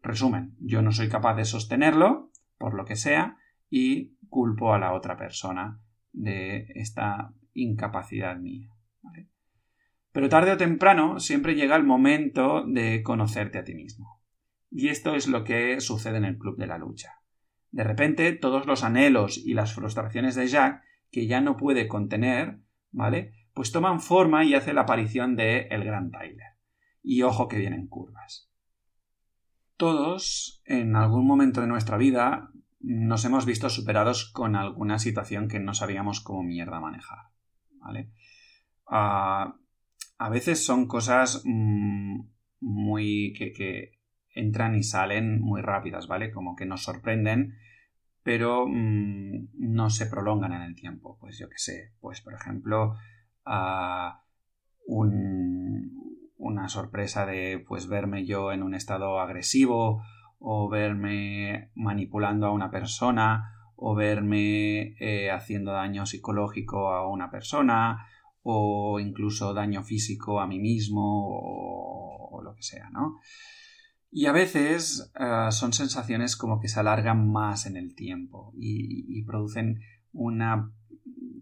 Resumen, 0.02 0.56
yo 0.60 0.82
no 0.82 0.92
soy 0.92 1.08
capaz 1.08 1.36
de 1.36 1.46
sostenerlo, 1.46 2.33
por 2.64 2.76
lo 2.76 2.86
que 2.86 2.96
sea, 2.96 3.36
y 3.70 4.16
culpo 4.30 4.74
a 4.74 4.80
la 4.80 4.94
otra 4.94 5.18
persona 5.18 5.82
de 6.14 6.66
esta 6.76 7.34
incapacidad 7.54 8.38
mía. 8.38 8.70
Pero 10.14 10.30
tarde 10.30 10.54
o 10.54 10.58
temprano 10.58 11.20
siempre 11.20 11.56
llega 11.56 11.76
el 11.76 11.84
momento 11.84 12.64
de 12.66 13.04
conocerte 13.04 13.58
a 13.58 13.66
ti 13.66 13.76
mismo. 13.76 14.22
Y 14.72 14.88
esto 14.88 15.14
es 15.14 15.28
lo 15.28 15.44
que 15.44 15.82
sucede 15.82 16.20
en 16.20 16.24
el 16.24 16.38
Club 16.38 16.58
de 16.58 16.68
la 16.68 16.78
Lucha. 16.78 17.16
De 17.70 17.84
repente, 17.84 18.32
todos 18.32 18.66
los 18.66 18.86
anhelos 18.86 19.38
y 19.38 19.56
las 19.56 19.74
frustraciones 19.74 20.36
de 20.36 20.48
Jack, 20.48 20.84
que 21.12 21.28
ya 21.28 21.42
no 21.42 21.58
puede 21.58 21.90
contener, 21.90 22.60
¿vale? 22.92 23.34
Pues 23.54 23.74
toman 23.74 24.00
forma 24.00 24.46
y 24.46 24.56
hace 24.56 24.72
la 24.74 24.84
aparición 24.84 25.36
de 25.36 25.68
el 25.70 25.84
gran 25.84 26.12
Tyler 26.12 26.54
y 27.02 27.24
ojo 27.24 27.50
que 27.50 27.58
vienen 27.58 27.88
curvas. 27.88 28.50
Todos, 29.76 30.62
en 30.64 30.96
algún 30.96 31.28
momento 31.28 31.60
de 31.60 31.68
nuestra 31.68 31.98
vida, 31.98 32.53
nos 32.84 33.24
hemos 33.24 33.46
visto 33.46 33.70
superados 33.70 34.30
con 34.30 34.56
alguna 34.56 35.00
situación 35.00 35.48
que 35.48 35.60
no 35.60 35.74
sabíamos 35.74 36.20
cómo 36.20 36.44
mierda 36.44 36.82
manejar. 36.82 37.30
¿Vale? 37.80 38.12
Ah, 38.88 39.56
a 40.18 40.30
veces 40.30 40.66
son 40.66 40.88
cosas 40.88 41.42
mm, 41.46 42.20
muy 42.60 43.34
que, 43.34 43.94
entran 44.36 44.76
y 44.76 44.84
salen 44.84 45.40
muy 45.42 45.62
rápidas, 45.62 46.08
¿vale? 46.08 46.32
Como 46.32 46.56
que 46.56 46.66
nos 46.66 46.84
sorprenden, 46.84 47.56
pero 48.22 48.68
mm, 48.68 49.50
no 49.54 49.90
se 49.90 50.08
prolongan 50.08 50.54
en 50.54 50.64
el 50.64 50.76
tiempo. 50.76 51.18
Pues 51.20 51.38
yo 51.40 51.48
qué 51.50 51.58
sé, 51.58 51.94
pues 52.02 52.20
por 52.22 52.34
ejemplo, 52.34 52.96
ah, 53.46 54.24
un, 54.86 56.20
una 56.36 56.68
sorpresa 56.68 57.26
de 57.26 57.64
pues 57.66 57.88
verme 57.88 58.26
yo 58.26 58.52
en 58.52 58.62
un 58.62 58.76
estado 58.76 59.20
agresivo 59.20 60.04
o 60.46 60.68
verme 60.68 61.72
manipulando 61.74 62.46
a 62.46 62.52
una 62.52 62.70
persona 62.70 63.72
o 63.78 63.96
verme 63.96 64.94
eh, 65.00 65.32
haciendo 65.32 65.72
daño 65.72 66.06
psicológico 66.06 66.94
a 66.94 67.08
una 67.08 67.32
persona 67.32 68.06
o 68.42 69.00
incluso 69.00 69.54
daño 69.54 69.84
físico 69.84 70.42
a 70.42 70.48
mí 70.48 70.60
mismo 70.60 71.02
o, 71.02 72.42
lo 72.44 72.56
que 72.56 72.64
sea, 72.64 72.90
¿no? 72.90 73.20
Y 74.12 74.26
a 74.26 74.34
veces 74.34 75.14
eh, 75.18 75.48
son 75.52 75.72
sensaciones 75.72 76.36
como 76.36 76.60
que 76.60 76.68
se 76.68 76.82
alargan 76.82 77.32
más 77.32 77.66
en 77.66 77.78
el 77.78 77.96
tiempo 77.96 78.52
y, 78.58 79.24
producen 79.24 79.80
una 80.12 80.74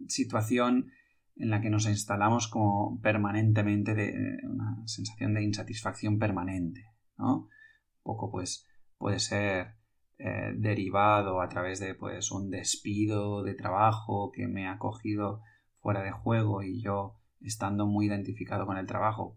situación 0.08 0.92
en 1.38 1.50
la 1.50 1.60
que 1.60 1.72
nos 1.72 1.88
instalamos 1.88 2.48
como 2.48 3.02
permanentemente 3.02 3.96
de 3.96 4.38
una 4.44 4.84
sensación 4.86 5.34
de 5.34 5.44
insatisfacción 5.44 6.20
permanente, 6.20 6.86
¿no? 7.18 7.36
Un 7.38 8.04
poco 8.04 8.30
pues 8.30 8.68
puede 9.02 9.20
ser 9.20 9.74
eh, 10.20 10.54
derivado 10.56 11.42
a 11.42 11.50
través 11.50 11.80
de 11.80 11.96
pues 11.96 12.32
un 12.32 12.52
despido 12.52 13.44
de 13.44 13.56
trabajo 13.56 14.32
que 14.32 14.48
me 14.48 14.68
ha 14.68 14.78
cogido 14.78 15.42
fuera 15.82 16.04
de 16.04 16.12
juego 16.12 16.62
y 16.62 16.82
yo 16.82 17.18
estando 17.42 17.88
muy 17.88 18.06
identificado 18.06 18.68
con 18.68 18.78
el 18.78 18.86
trabajo 18.86 19.36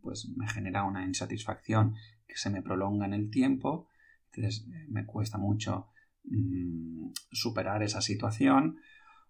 pues 0.00 0.28
me 0.36 0.48
genera 0.48 0.84
una 0.84 1.04
insatisfacción 1.04 1.96
que 2.26 2.36
se 2.36 2.48
me 2.48 2.62
prolonga 2.62 3.06
en 3.06 3.12
el 3.12 3.30
tiempo, 3.30 3.88
entonces 4.26 4.66
eh, 4.72 4.86
me 4.88 5.04
cuesta 5.04 5.36
mucho 5.36 5.88
mm, 6.24 7.10
superar 7.32 7.82
esa 7.82 8.00
situación, 8.00 8.78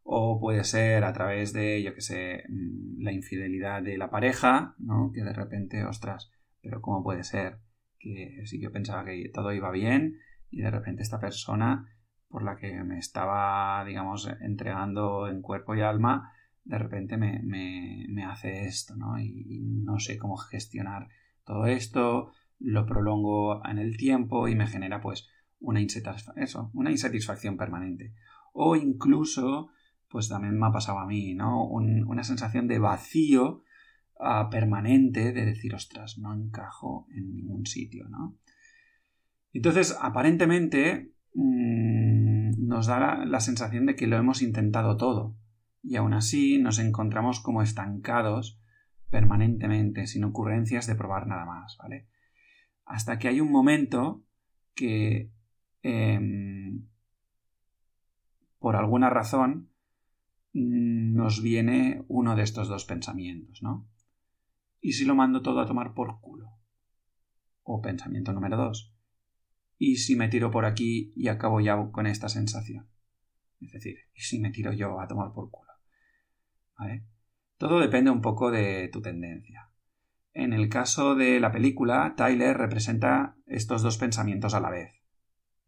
o 0.02 0.38
puede 0.38 0.64
ser 0.64 1.04
a 1.04 1.12
través 1.12 1.52
de, 1.52 1.82
yo 1.82 1.94
que 1.94 2.02
sé, 2.02 2.44
mm, 2.48 3.02
la 3.02 3.12
infidelidad 3.12 3.82
de 3.82 3.96
la 3.96 4.10
pareja, 4.10 4.74
¿no? 4.78 5.10
Que 5.12 5.22
de 5.24 5.32
repente, 5.32 5.84
ostras, 5.84 6.30
pero 6.60 6.80
¿cómo 6.80 7.02
puede 7.02 7.24
ser 7.24 7.58
que 8.00 8.42
si 8.46 8.60
yo 8.60 8.72
pensaba 8.72 9.04
que 9.04 9.30
todo 9.32 9.52
iba 9.52 9.70
bien 9.70 10.18
y 10.50 10.62
de 10.62 10.70
repente 10.70 11.02
esta 11.02 11.20
persona 11.20 11.86
por 12.28 12.42
la 12.42 12.56
que 12.56 12.82
me 12.82 12.98
estaba, 12.98 13.84
digamos, 13.84 14.28
entregando 14.40 15.28
en 15.28 15.42
cuerpo 15.42 15.74
y 15.74 15.82
alma, 15.82 16.32
de 16.64 16.78
repente 16.78 17.16
me, 17.16 17.40
me, 17.42 18.24
hace 18.24 18.66
esto, 18.66 18.94
¿no? 18.96 19.18
Y, 19.18 19.60
no 19.84 19.98
sé 19.98 20.16
cómo 20.18 20.36
gestionar 20.36 21.08
todo 21.44 21.66
esto, 21.66 22.32
lo 22.58 22.86
prolongo 22.86 23.66
en 23.66 23.78
el 23.78 23.96
tiempo 23.96 24.46
y 24.46 24.54
me 24.54 24.68
genera 24.68 25.00
pues 25.00 25.28
una, 25.58 25.80
eso, 26.36 26.70
una 26.74 26.90
insatisfacción 26.92 27.56
permanente. 27.56 28.14
O 28.52 28.76
incluso, 28.76 29.70
pues 30.08 30.28
también 30.28 30.58
me 30.58 30.66
ha 30.66 30.72
pasado 30.72 30.98
a 30.98 31.06
mí, 31.06 31.34
¿no? 31.34 31.66
una 31.66 32.22
sensación 32.22 32.68
de 32.68 32.78
vacío 32.78 33.62
ah, 34.20 34.48
permanente 34.50 35.32
de 35.32 35.44
decir, 35.44 35.74
ostras, 35.74 36.18
no 36.18 36.34
encajo 36.34 37.06
en 37.14 37.34
ningún 37.34 37.66
sitio, 37.66 38.08
¿no? 38.08 38.36
Entonces, 39.52 39.96
aparentemente, 40.00 41.12
mm, 41.34 42.66
nos 42.66 42.86
da 42.86 43.24
la 43.24 43.40
sensación 43.40 43.86
de 43.86 43.96
que 43.96 44.06
lo 44.06 44.16
hemos 44.16 44.42
intentado 44.42 44.96
todo 44.96 45.36
y 45.82 45.96
aún 45.96 46.14
así 46.14 46.58
nos 46.58 46.78
encontramos 46.78 47.40
como 47.40 47.62
estancados 47.62 48.60
permanentemente, 49.10 50.06
sin 50.06 50.24
ocurrencias 50.24 50.86
de 50.86 50.94
probar 50.94 51.26
nada 51.26 51.44
más, 51.44 51.76
¿vale? 51.78 52.06
Hasta 52.84 53.18
que 53.18 53.28
hay 53.28 53.40
un 53.40 53.50
momento 53.50 54.22
que 54.74 55.30
em, 55.82 56.86
por 58.58 58.76
alguna 58.76 59.10
razón 59.10 59.70
nos 60.52 61.42
viene 61.42 62.04
uno 62.08 62.36
de 62.36 62.42
estos 62.42 62.68
dos 62.68 62.84
pensamientos, 62.84 63.62
¿no? 63.62 63.88
¿Y 64.80 64.92
si 64.92 65.04
lo 65.04 65.14
mando 65.14 65.42
todo 65.42 65.60
a 65.60 65.66
tomar 65.66 65.94
por 65.94 66.20
culo? 66.20 66.48
O 67.62 67.80
pensamiento 67.80 68.32
número 68.32 68.56
dos. 68.56 68.94
¿Y 69.78 69.96
si 69.96 70.16
me 70.16 70.28
tiro 70.28 70.50
por 70.50 70.64
aquí 70.64 71.12
y 71.16 71.28
acabo 71.28 71.60
ya 71.60 71.90
con 71.90 72.06
esta 72.06 72.28
sensación? 72.28 72.88
Es 73.60 73.72
decir, 73.72 73.96
¿y 74.14 74.20
si 74.20 74.38
me 74.40 74.50
tiro 74.50 74.72
yo 74.72 75.00
a 75.00 75.06
tomar 75.06 75.32
por 75.32 75.50
culo? 75.50 75.70
Todo 77.58 77.78
depende 77.80 78.10
un 78.10 78.22
poco 78.22 78.50
de 78.50 78.88
tu 78.88 79.02
tendencia. 79.02 79.70
En 80.32 80.52
el 80.52 80.68
caso 80.68 81.14
de 81.14 81.40
la 81.40 81.52
película, 81.52 82.14
Tyler 82.16 82.56
representa 82.56 83.36
estos 83.46 83.82
dos 83.82 83.98
pensamientos 83.98 84.54
a 84.54 84.60
la 84.60 84.70
vez. 84.70 84.92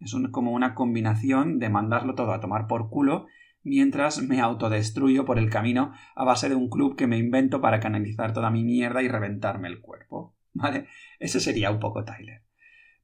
Es 0.00 0.14
como 0.30 0.52
una 0.52 0.74
combinación 0.74 1.58
de 1.58 1.68
mandarlo 1.68 2.14
todo 2.14 2.32
a 2.32 2.40
tomar 2.40 2.66
por 2.66 2.88
culo 2.88 3.26
mientras 3.62 4.22
me 4.22 4.40
autodestruyo 4.40 5.24
por 5.24 5.38
el 5.38 5.50
camino 5.50 5.92
a 6.14 6.24
base 6.24 6.48
de 6.48 6.54
un 6.54 6.68
club 6.68 6.96
que 6.96 7.06
me 7.06 7.18
invento 7.18 7.60
para 7.60 7.80
canalizar 7.80 8.32
toda 8.32 8.50
mi 8.50 8.64
mierda 8.64 9.02
y 9.02 9.08
reventarme 9.08 9.68
el 9.68 9.80
cuerpo. 9.80 10.36
¿Vale? 10.52 10.86
Ese 11.18 11.40
sería 11.40 11.70
un 11.70 11.80
poco 11.80 12.04
Tyler. 12.04 12.44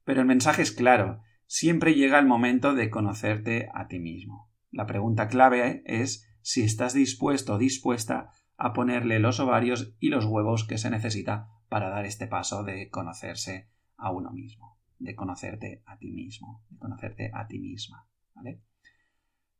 Pero 0.03 0.21
el 0.21 0.27
mensaje 0.27 0.61
es 0.61 0.71
claro. 0.71 1.21
Siempre 1.45 1.95
llega 1.95 2.19
el 2.19 2.27
momento 2.27 2.75
de 2.75 2.89
conocerte 2.89 3.69
a 3.73 3.87
ti 3.87 3.99
mismo. 3.99 4.51
La 4.71 4.85
pregunta 4.85 5.27
clave 5.27 5.81
es 5.85 6.27
si 6.41 6.61
estás 6.61 6.93
dispuesto 6.93 7.55
o 7.55 7.57
dispuesta 7.57 8.31
a 8.55 8.73
ponerle 8.73 9.19
los 9.19 9.39
ovarios 9.39 9.95
y 9.99 10.09
los 10.09 10.25
huevos 10.25 10.65
que 10.65 10.77
se 10.77 10.89
necesita 10.89 11.47
para 11.69 11.89
dar 11.89 12.05
este 12.05 12.27
paso 12.27 12.63
de 12.63 12.89
conocerse 12.89 13.69
a 13.97 14.11
uno 14.11 14.31
mismo, 14.31 14.77
de 14.97 15.15
conocerte 15.15 15.81
a 15.85 15.97
ti 15.97 16.11
mismo, 16.11 16.63
de 16.69 16.77
conocerte 16.77 17.31
a 17.33 17.47
ti 17.47 17.59
misma. 17.59 18.07
¿vale? 18.35 18.61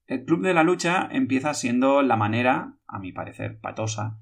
El 0.10 0.26
Club 0.26 0.42
de 0.42 0.56
la 0.56 0.64
Lucha 0.64 1.08
empieza 1.12 1.54
siendo 1.54 2.02
la 2.02 2.16
manera, 2.16 2.74
a 2.88 2.98
mi 2.98 3.12
parecer 3.12 3.60
patosa, 3.60 4.18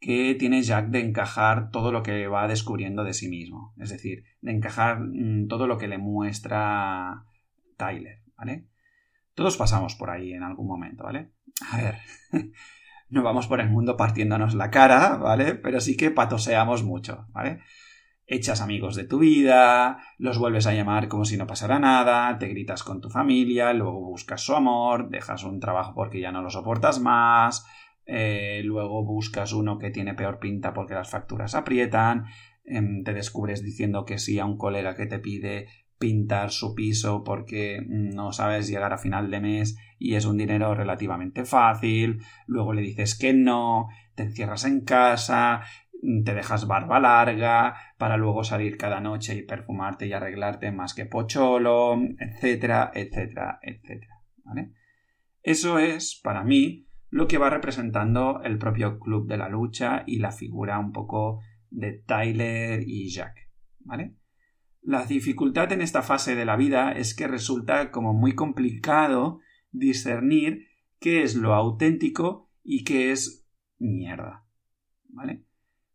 que 0.00 0.34
tiene 0.38 0.62
Jack 0.62 0.88
de 0.88 1.00
encajar 1.00 1.70
todo 1.70 1.92
lo 1.92 2.02
que 2.02 2.28
va 2.28 2.48
descubriendo 2.48 3.04
de 3.04 3.12
sí 3.12 3.28
mismo, 3.28 3.74
es 3.76 3.90
decir, 3.90 4.24
de 4.40 4.52
encajar 4.52 5.00
mm, 5.00 5.48
todo 5.48 5.66
lo 5.66 5.76
que 5.76 5.86
le 5.86 5.98
muestra 5.98 7.26
Tyler, 7.76 8.22
¿vale? 8.38 8.68
Todos 9.34 9.58
pasamos 9.58 9.96
por 9.96 10.08
ahí 10.08 10.32
en 10.32 10.44
algún 10.44 10.66
momento, 10.66 11.04
¿vale? 11.04 11.32
A 11.72 11.76
ver, 11.76 11.98
no 13.10 13.22
vamos 13.22 13.48
por 13.48 13.60
el 13.60 13.68
mundo 13.68 13.98
partiéndonos 13.98 14.54
la 14.54 14.70
cara, 14.70 15.18
¿vale? 15.18 15.54
Pero 15.56 15.82
sí 15.82 15.94
que 15.94 16.10
patoseamos 16.10 16.84
mucho, 16.84 17.26
¿vale? 17.32 17.60
Echas 18.30 18.60
amigos 18.60 18.94
de 18.94 19.04
tu 19.04 19.20
vida, 19.20 20.00
los 20.18 20.38
vuelves 20.38 20.66
a 20.66 20.74
llamar 20.74 21.08
como 21.08 21.24
si 21.24 21.38
no 21.38 21.46
pasara 21.46 21.78
nada, 21.78 22.38
te 22.38 22.46
gritas 22.48 22.82
con 22.82 23.00
tu 23.00 23.08
familia, 23.08 23.72
luego 23.72 24.00
buscas 24.02 24.42
su 24.42 24.54
amor, 24.54 25.08
dejas 25.08 25.44
un 25.44 25.60
trabajo 25.60 25.94
porque 25.94 26.20
ya 26.20 26.30
no 26.30 26.42
lo 26.42 26.50
soportas 26.50 27.00
más, 27.00 27.66
eh, 28.04 28.60
luego 28.64 29.02
buscas 29.02 29.54
uno 29.54 29.78
que 29.78 29.90
tiene 29.90 30.12
peor 30.12 30.40
pinta 30.40 30.74
porque 30.74 30.92
las 30.92 31.08
facturas 31.08 31.54
aprietan, 31.54 32.26
em, 32.64 33.02
te 33.02 33.14
descubres 33.14 33.62
diciendo 33.62 34.04
que 34.04 34.18
sí 34.18 34.38
a 34.38 34.44
un 34.44 34.58
colega 34.58 34.94
que 34.94 35.06
te 35.06 35.20
pide 35.20 35.68
pintar 35.98 36.50
su 36.50 36.74
piso 36.74 37.24
porque 37.24 37.80
no 37.88 38.32
sabes 38.32 38.68
llegar 38.68 38.92
a 38.92 38.98
final 38.98 39.30
de 39.30 39.40
mes 39.40 39.78
y 39.98 40.16
es 40.16 40.26
un 40.26 40.36
dinero 40.36 40.74
relativamente 40.74 41.46
fácil, 41.46 42.20
luego 42.46 42.74
le 42.74 42.82
dices 42.82 43.18
que 43.18 43.32
no, 43.32 43.88
te 44.14 44.24
encierras 44.24 44.64
en 44.64 44.82
casa, 44.82 45.62
te 46.00 46.34
dejas 46.34 46.66
barba 46.66 47.00
larga 47.00 47.74
para 47.96 48.16
luego 48.16 48.44
salir 48.44 48.76
cada 48.76 49.00
noche 49.00 49.34
y 49.34 49.42
perfumarte 49.42 50.06
y 50.06 50.12
arreglarte 50.12 50.70
más 50.70 50.94
que 50.94 51.06
pocholo, 51.06 51.98
etcétera, 52.18 52.90
etcétera, 52.94 53.58
etcétera. 53.62 54.22
¿vale? 54.44 54.72
Eso 55.42 55.78
es, 55.78 56.20
para 56.22 56.44
mí, 56.44 56.86
lo 57.10 57.26
que 57.26 57.38
va 57.38 57.50
representando 57.50 58.42
el 58.44 58.58
propio 58.58 58.98
Club 58.98 59.26
de 59.28 59.38
la 59.38 59.48
Lucha 59.48 60.04
y 60.06 60.18
la 60.18 60.30
figura 60.30 60.78
un 60.78 60.92
poco 60.92 61.40
de 61.70 61.92
Tyler 61.92 62.82
y 62.86 63.10
Jack. 63.10 63.50
¿Vale? 63.80 64.14
La 64.82 65.04
dificultad 65.04 65.72
en 65.72 65.82
esta 65.82 66.02
fase 66.02 66.34
de 66.34 66.44
la 66.44 66.56
vida 66.56 66.92
es 66.92 67.14
que 67.14 67.26
resulta 67.26 67.90
como 67.90 68.14
muy 68.14 68.34
complicado 68.34 69.40
discernir 69.70 70.68
qué 71.00 71.22
es 71.22 71.34
lo 71.34 71.54
auténtico 71.54 72.50
y 72.62 72.84
qué 72.84 73.10
es 73.10 73.46
mierda. 73.78 74.46
¿Vale? 75.08 75.47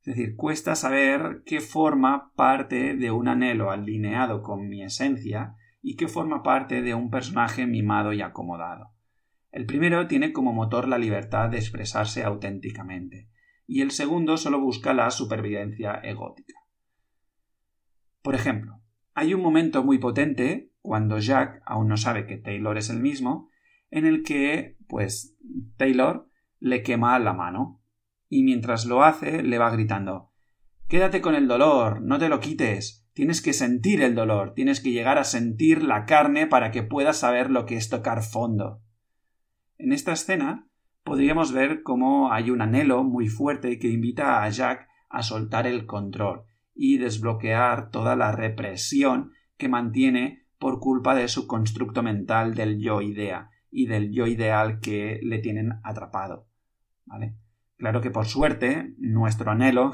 Es 0.04 0.18
decir, 0.18 0.36
cuesta 0.36 0.76
saber 0.76 1.44
qué 1.46 1.62
forma 1.62 2.34
parte 2.36 2.94
de 2.96 3.10
un 3.10 3.30
anhelo 3.30 3.72
alineado 3.72 4.42
con 4.42 4.68
mi 4.68 4.84
esencia 4.84 5.56
y 5.82 5.96
qué 5.96 6.10
forma 6.10 6.44
parte 6.44 6.82
de 6.82 6.94
un 6.94 7.10
personaje 7.10 7.66
mimado 7.66 8.12
y 8.12 8.22
acomodado. 8.22 8.92
El 9.50 9.66
primero 9.66 10.08
tiene 10.08 10.34
como 10.34 10.52
motor 10.52 10.90
la 10.90 10.98
libertad 10.98 11.50
de 11.50 11.58
expresarse 11.58 12.24
auténticamente, 12.24 13.30
y 13.66 13.82
el 13.82 13.92
segundo 13.92 14.36
solo 14.36 14.60
busca 14.60 14.94
la 14.94 15.10
supervivencia 15.10 15.94
egótica. 15.94 16.60
Por 18.22 18.36
ejemplo, 18.36 18.82
hay 19.14 19.34
un 19.34 19.42
momento 19.42 19.86
muy 19.86 20.00
potente, 20.00 20.72
cuando 20.82 21.20
Jack 21.20 21.62
aún 21.66 21.88
no 21.88 21.96
sabe 21.96 22.26
que 22.26 22.38
Taylor 22.38 22.78
es 22.78 22.90
el 22.90 23.00
mismo, 23.00 23.50
en 23.90 24.06
el 24.06 24.24
que, 24.24 24.76
pues, 24.90 25.38
Taylor 25.78 26.28
le 26.60 26.84
quema 26.84 27.18
la 27.20 27.32
mano, 27.32 27.83
y 28.34 28.44
mientras 28.44 28.86
lo 28.86 29.04
hace 29.04 29.44
le 29.44 29.58
va 29.58 29.70
gritando 29.70 30.32
Quédate 30.88 31.22
con 31.22 31.36
el 31.36 31.48
dolor, 31.48 32.02
no 32.02 32.20
te 32.20 32.30
lo 32.30 32.40
quites, 32.40 33.08
tienes 33.14 33.42
que 33.42 33.54
sentir 33.54 34.02
el 34.02 34.16
dolor, 34.16 34.54
tienes 34.54 34.82
que 34.82 34.92
llegar 34.92 35.18
a 35.18 35.24
sentir 35.24 35.84
la 35.84 36.06
carne 36.06 36.46
para 36.46 36.72
que 36.72 36.84
puedas 36.84 37.18
saber 37.18 37.50
lo 37.50 37.66
que 37.66 37.78
es 37.78 37.90
tocar 37.90 38.22
fondo. 38.22 38.82
En 39.78 39.92
esta 39.92 40.12
escena 40.12 40.68
podríamos 41.04 41.52
ver 41.52 41.84
cómo 41.84 42.32
hay 42.32 42.52
un 42.52 42.62
anhelo 42.62 43.04
muy 43.04 43.28
fuerte 43.28 43.80
que 43.80 43.88
invita 43.90 44.44
a 44.44 44.50
Jack 44.50 44.88
a 45.10 45.24
soltar 45.24 45.68
el 45.68 45.86
control, 45.86 46.46
y 46.76 46.98
desbloquear 46.98 47.90
toda 47.90 48.16
la 48.16 48.32
represión 48.32 49.32
que 49.58 49.70
mantiene 49.70 50.48
por 50.58 50.80
culpa 50.80 51.16
de 51.16 51.28
su 51.28 51.48
constructo 51.48 52.04
mental 52.04 52.56
del 52.56 52.80
yo 52.80 53.02
idea 53.02 53.50
y 53.70 53.88
del 53.88 54.12
yo 54.12 54.28
ideal 54.28 54.80
que 54.80 55.20
le 55.22 55.40
tienen 55.40 55.80
atrapado. 55.84 56.48
¿Vale? 57.06 57.36
Claro 57.84 58.00
que 58.00 58.12
por 58.12 58.28
suerte 58.28 58.94
nuestro 58.98 59.52
anhelo 59.52 59.92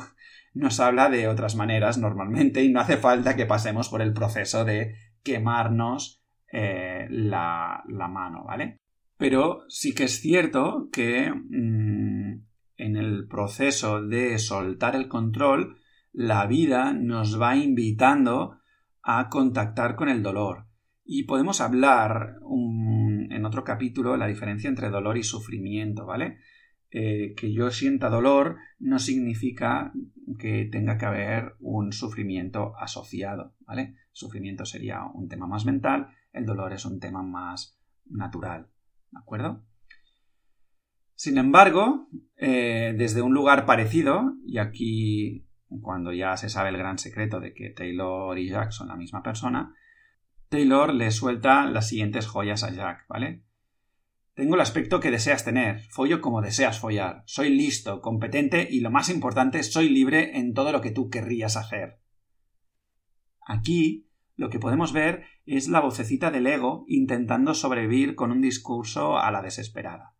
nos 0.53 0.79
habla 0.79 1.09
de 1.09 1.27
otras 1.27 1.55
maneras 1.55 1.97
normalmente 1.97 2.63
y 2.63 2.71
no 2.71 2.81
hace 2.81 2.97
falta 2.97 3.35
que 3.35 3.47
pasemos 3.47 3.89
por 3.89 4.03
el 4.03 4.13
proceso 4.13 4.63
de 4.63 4.93
quemarnos 5.23 6.23
eh, 6.53 7.07
la, 7.09 7.83
mano, 7.87 8.43
¿vale? 8.43 8.77
Pero 9.17 9.63
sí 9.69 9.95
que 9.95 10.03
es 10.03 10.21
cierto 10.21 10.89
que 10.91 11.31
mm, 11.31 12.45
en 12.77 12.95
el 12.95 13.27
proceso 13.27 14.03
de 14.03 14.37
soltar 14.37 14.95
el 14.95 15.07
control, 15.07 15.79
la 16.13 16.45
vida 16.45 16.93
nos 16.93 17.41
va 17.41 17.55
invitando 17.55 18.59
a 19.01 19.29
contactar 19.29 19.95
con 19.95 20.09
el 20.09 20.21
dolor. 20.21 20.67
Y 21.03 21.23
podemos 21.23 21.59
hablar 21.59 22.35
en 23.31 23.45
otro 23.45 23.63
capítulo 23.63 24.15
la 24.15 24.27
diferencia 24.27 24.69
entre 24.69 24.91
dolor 24.91 25.17
y 25.17 25.23
sufrimiento, 25.23 26.05
¿vale? 26.05 26.37
Eh, 26.91 27.35
que 27.35 27.53
yo 27.53 27.69
sienta 27.69 28.09
dolor 28.09 28.57
no 28.79 28.97
significa 28.97 29.93
que 30.39 30.65
tenga 30.71 30.97
que 30.97 31.05
haber 31.05 31.55
un 31.59 31.93
sufrimiento 31.93 32.73
asociado, 32.79 33.53
¿vale? 33.59 33.95
Sufrimiento 34.11 34.65
sería 34.65 35.03
un 35.13 35.27
tema 35.27 35.45
más 35.45 35.65
mental, 35.65 36.09
el 36.33 36.45
dolor 36.47 36.73
es 36.73 36.85
un 36.85 36.99
tema 36.99 37.21
más 37.21 37.79
natural, 38.05 38.69
¿de 39.11 39.19
acuerdo? 39.19 39.63
Sin 41.13 41.37
embargo, 41.37 42.07
eh, 42.37 42.95
desde 42.97 43.21
un 43.21 43.33
lugar 43.33 43.67
parecido, 43.67 44.33
y 44.45 44.57
aquí 44.57 45.45
cuando 45.81 46.11
ya 46.11 46.37
se 46.37 46.49
sabe 46.49 46.69
el 46.69 46.77
gran 46.77 46.97
secreto 46.97 47.39
de 47.39 47.53
que 47.53 47.69
Taylor 47.69 48.37
y 48.39 48.49
Jack 48.49 48.71
son 48.71 48.87
la 48.87 48.95
misma 48.95 49.21
persona, 49.21 49.75
Taylor 50.49 50.93
le 50.93 51.11
suelta 51.11 51.65
las 51.65 51.87
siguientes 51.87 52.25
joyas 52.25 52.63
a 52.63 52.71
Jack, 52.71 53.05
¿vale? 53.07 53.43
Tengo 54.39 54.55
el 54.55 54.61
aspecto 54.61 55.01
que 55.01 55.11
deseas 55.11 55.43
tener, 55.43 55.81
follo 55.89 56.21
como 56.21 56.41
deseas 56.41 56.79
follar, 56.79 57.23
soy 57.25 57.49
listo, 57.49 57.99
competente 57.99 58.69
y 58.71 58.79
lo 58.79 58.89
más 58.89 59.09
importante, 59.09 59.61
soy 59.63 59.89
libre 59.89 60.37
en 60.39 60.53
todo 60.53 60.71
lo 60.71 60.79
que 60.79 60.91
tú 60.91 61.09
querrías 61.09 61.57
hacer. 61.57 61.99
Aquí 63.45 64.07
lo 64.37 64.49
que 64.49 64.57
podemos 64.57 64.93
ver 64.93 65.25
es 65.45 65.67
la 65.67 65.81
vocecita 65.81 66.31
del 66.31 66.47
ego 66.47 66.85
intentando 66.87 67.53
sobrevivir 67.53 68.15
con 68.15 68.31
un 68.31 68.39
discurso 68.39 69.17
a 69.17 69.29
la 69.29 69.41
desesperada. 69.41 70.15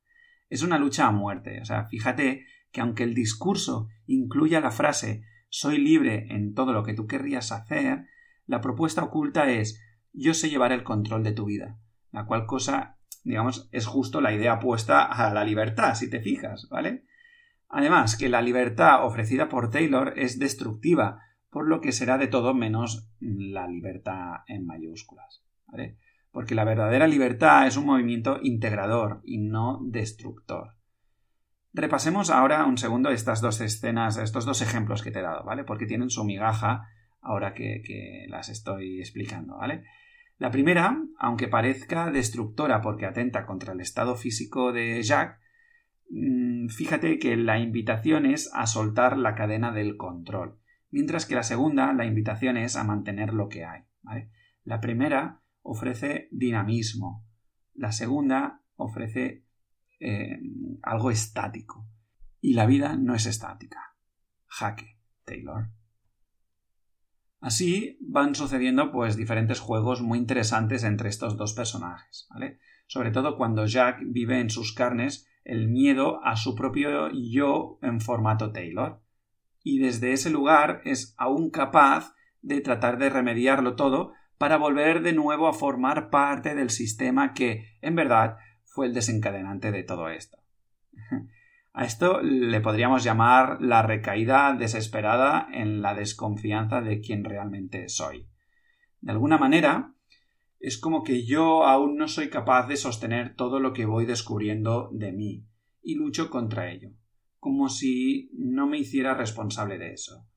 Es 0.50 0.64
una 0.64 0.80
lucha 0.80 1.08
a 1.08 1.12
muerte, 1.12 1.62
o 1.62 1.64
sea, 1.64 1.86
fíjate 1.86 2.46
que 2.74 2.82
aunque 2.82 3.04
el 3.04 3.14
discurso 3.14 3.88
incluya 4.06 4.60
la 4.60 4.72
frase 4.72 5.24
soy 5.48 5.78
libre 5.78 6.28
en 6.30 6.54
todo 6.54 6.74
lo 6.74 6.84
que 6.84 6.94
tú 6.94 7.08
querrías 7.08 7.54
hacer, 7.54 8.08
la 8.46 8.60
propuesta 8.60 9.02
oculta 9.02 9.50
es 9.50 9.82
yo 10.12 10.34
sé 10.34 10.50
llevar 10.50 10.74
el 10.74 10.84
control 10.84 11.24
de 11.24 11.32
tu 11.32 11.46
vida, 11.46 11.80
la 12.12 12.26
cual 12.26 12.48
cosa 12.48 12.99
digamos, 13.24 13.70
es 13.72 13.86
justo 13.86 14.22
la 14.22 14.34
idea 14.34 14.56
opuesta 14.56 15.04
a 15.04 15.34
la 15.34 15.44
libertad, 15.44 15.96
si 15.96 16.10
te 16.10 16.22
fijas, 16.22 16.68
¿vale? 16.70 17.04
Además, 17.68 18.18
que 18.18 18.30
la 18.30 18.42
libertad 18.42 19.06
ofrecida 19.06 19.48
por 19.48 19.70
Taylor 19.70 20.14
es 20.16 20.40
destructiva, 20.40 21.22
por 21.50 21.68
lo 21.68 21.82
que 21.82 21.92
será 21.92 22.18
de 22.18 22.28
todo 22.28 22.54
menos 22.54 23.10
la 23.20 23.68
libertad 23.68 24.38
en 24.48 24.66
mayúsculas, 24.66 25.44
¿vale? 25.68 25.98
Porque 26.32 26.56
la 26.56 26.64
verdadera 26.64 27.08
libertad 27.08 27.68
es 27.68 27.78
un 27.78 27.86
movimiento 27.86 28.40
integrador 28.42 29.22
y 29.24 29.38
no 29.40 29.80
destructor. 29.84 30.76
Repasemos 31.74 32.32
ahora 32.32 32.66
un 32.66 32.78
segundo 32.78 33.10
estas 33.10 33.42
dos 33.42 33.62
escenas, 33.62 34.18
estos 34.18 34.46
dos 34.46 34.62
ejemplos 34.62 35.04
que 35.04 35.12
te 35.12 35.20
he 35.20 35.24
dado, 35.24 35.44
¿vale? 35.44 35.64
Porque 35.64 35.86
tienen 35.86 36.10
su 36.10 36.24
migaja 36.24 36.88
ahora 37.22 37.54
que, 37.54 37.82
que 37.86 38.26
las 38.30 38.50
estoy 38.50 39.00
explicando, 39.00 39.58
¿vale? 39.58 39.84
La 40.40 40.52
primera, 40.52 40.98
aunque 41.20 41.50
parezca 41.50 42.12
destructora 42.12 42.82
porque 42.82 43.06
atenta 43.06 43.46
contra 43.46 43.74
el 43.74 43.82
estado 43.82 44.16
físico 44.16 44.72
de 44.72 45.04
Jack, 45.04 45.38
mm, 46.10 46.70
fíjate 46.70 47.20
que 47.20 47.36
la 47.36 47.60
invitación 47.60 48.26
es 48.26 48.50
a 48.54 48.66
soltar 48.66 49.18
la 49.18 49.36
cadena 49.36 49.74
del 49.74 49.98
control, 49.98 50.58
mientras 50.92 51.26
que 51.26 51.36
la 51.36 51.44
segunda, 51.44 51.92
la 51.92 52.06
invitación 52.06 52.56
es 52.56 52.78
a 52.78 52.86
mantener 52.86 53.34
lo 53.34 53.50
que 53.50 53.66
hay. 53.66 53.84
La 54.64 54.80
primera 54.80 55.42
ofrece 55.62 56.30
dinamismo, 56.32 57.26
la 57.74 57.92
segunda 57.92 58.62
ofrece 58.76 59.44
eh, 60.00 60.40
algo 60.82 61.12
estático. 61.12 61.86
Y 62.40 62.54
la 62.54 62.66
vida 62.66 62.96
no 62.96 63.14
es 63.14 63.26
estática. 63.26 63.98
Jaque, 64.48 64.98
Taylor. 65.26 65.70
Así 67.42 67.98
van 68.02 68.36
sucediendo 68.36 68.92
pues 68.92 69.16
diferentes 69.16 69.60
juegos 69.60 70.02
muy 70.02 70.18
interesantes 70.18 70.84
entre 70.84 71.10
estos 71.10 71.38
dos 71.38 71.54
personajes, 71.54 72.28
¿vale? 72.30 72.60
Sobre 72.88 73.12
todo 73.12 73.38
cuando 73.38 73.66
Jack 73.66 74.00
vive 74.06 74.40
en 74.40 74.50
sus 74.50 74.74
carnes 74.74 75.28
el 75.46 75.70
miedo 75.70 76.24
a 76.24 76.36
su 76.36 76.54
propio 76.54 77.10
yo 77.12 77.80
en 77.82 78.02
formato 78.02 78.52
Taylor. 78.52 79.02
Y 79.64 79.80
desde 79.80 80.12
ese 80.12 80.30
lugar 80.30 80.82
es 80.84 81.16
aún 81.18 81.50
capaz 81.50 82.14
de 82.42 82.62
tratar 82.62 82.98
de 82.98 83.10
remediarlo 83.10 83.76
todo 83.76 84.14
para 84.38 84.58
volver 84.58 85.02
de 85.02 85.14
nuevo 85.14 85.48
a 85.48 85.54
formar 85.54 86.10
parte 86.10 86.56
del 86.56 86.70
sistema 86.70 87.34
que, 87.34 87.78
en 87.82 87.96
verdad, 87.96 88.38
fue 88.64 88.88
el 88.88 88.94
desencadenante 88.94 89.72
de 89.72 89.84
todo 89.84 90.10
esto. 90.10 90.38
A 91.80 91.86
esto 91.86 92.22
le 92.22 92.60
podríamos 92.60 93.06
llamar 93.06 93.62
la 93.62 93.82
recaída 93.82 94.54
desesperada 94.54 95.48
en 95.50 95.82
la 95.82 95.96
desconfianza 95.96 96.82
de 96.82 97.00
quien 97.00 97.24
realmente 97.24 97.88
soy. 97.88 98.28
De 99.00 99.14
alguna 99.14 99.38
manera, 99.38 99.96
es 100.60 100.78
como 100.78 101.04
que 101.04 101.26
yo 101.26 101.64
aún 101.64 101.96
no 101.96 102.10
soy 102.10 102.30
capaz 102.30 102.68
de 102.68 102.76
sostener 102.76 103.34
todo 103.34 103.62
lo 103.62 103.72
que 103.72 103.86
voy 103.86 104.06
descubriendo 104.06 104.90
de 104.92 105.14
mí, 105.14 105.48
y 105.82 105.96
lucho 105.96 106.30
contra 106.30 106.70
ello, 106.70 106.90
como 107.38 107.70
si 107.70 108.30
no 108.34 108.68
me 108.68 108.80
hiciera 108.80 109.14
responsable 109.14 109.78
de 109.78 109.94
eso. 109.94 110.28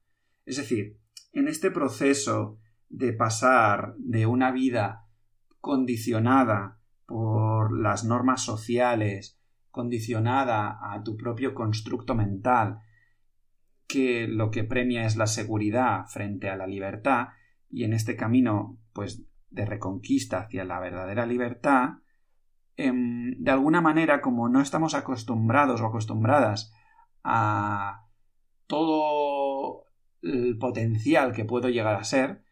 Es 0.45 0.59
decir, 0.59 1.01
en 1.33 1.49
este 1.49 1.73
proceso 1.73 2.61
de 2.89 3.15
pasar 3.15 3.97
de 3.99 4.27
una 4.27 4.53
vida 4.53 5.09
condicionada 5.59 6.79
por 7.05 7.77
las 7.77 8.05
normas 8.05 8.45
sociales, 8.45 9.42
condicionada 9.73 10.79
a 10.81 11.03
tu 11.03 11.17
propio 11.17 11.55
constructo 11.55 12.15
mental, 12.15 12.79
que 13.89 14.29
lo 14.29 14.51
que 14.51 14.63
premia 14.63 15.05
es 15.05 15.17
la 15.17 15.27
seguridad 15.27 16.07
frente 16.07 16.49
a 16.49 16.57
la 16.57 16.67
libertad, 16.67 17.29
y 17.69 17.85
en 17.85 17.95
este 17.95 18.15
camino, 18.17 18.79
pues, 18.93 19.25
de 19.51 19.67
reconquista 19.67 20.41
hacia 20.41 20.65
la 20.65 20.79
verdadera 20.79 21.27
libertad, 21.27 21.95
em, 22.77 23.35
de 23.39 23.51
alguna 23.51 23.81
manera, 23.81 24.21
como 24.21 24.49
no 24.49 24.61
estamos 24.61 24.95
acostumbrados 24.95 25.81
o 25.81 25.87
acostumbradas 25.87 26.73
a 27.25 28.07
todo 28.67 29.87
el 30.23 30.57
potencial 30.59 31.33
que 31.33 31.45
puedo 31.45 31.69
llegar 31.69 31.97
a 31.97 32.05
ser, 32.05 32.45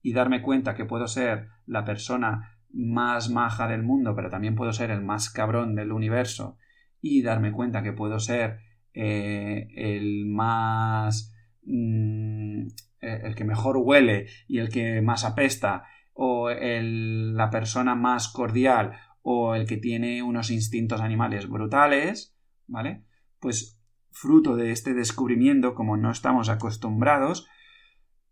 y 0.00 0.12
darme 0.12 0.42
cuenta 0.42 0.74
que 0.74 0.84
puedo 0.84 1.06
ser 1.08 1.48
la 1.66 1.84
persona 1.84 2.58
más 2.70 3.30
maja 3.30 3.66
del 3.66 3.82
mundo, 3.82 4.14
pero 4.14 4.30
también 4.30 4.54
puedo 4.54 4.72
ser 4.72 4.90
el 4.90 5.02
más 5.02 5.30
cabrón 5.30 5.74
del 5.74 5.92
universo, 5.92 6.56
y 7.00 7.22
darme 7.22 7.52
cuenta 7.52 7.82
que 7.82 7.92
puedo 7.92 8.18
ser 8.18 8.58
eh, 8.94 9.68
el 9.76 10.26
más 10.26 11.32
mm, 11.62 12.66
eh, 13.00 13.20
el 13.24 13.34
que 13.34 13.44
mejor 13.44 13.76
huele 13.76 14.26
y 14.48 14.58
el 14.58 14.68
que 14.70 15.00
más 15.02 15.24
apesta 15.24 15.84
o 16.12 16.50
la 16.50 17.50
persona 17.50 17.94
más 17.94 18.28
cordial 18.28 18.98
o 19.22 19.54
el 19.54 19.66
que 19.66 19.76
tiene 19.76 20.22
unos 20.22 20.50
instintos 20.50 21.00
animales 21.00 21.48
brutales, 21.48 22.36
¿vale? 22.66 23.04
Pues 23.38 23.80
fruto 24.10 24.56
de 24.56 24.72
este 24.72 24.94
descubrimiento, 24.94 25.74
como 25.74 25.96
no 25.96 26.10
estamos 26.10 26.48
acostumbrados, 26.48 27.46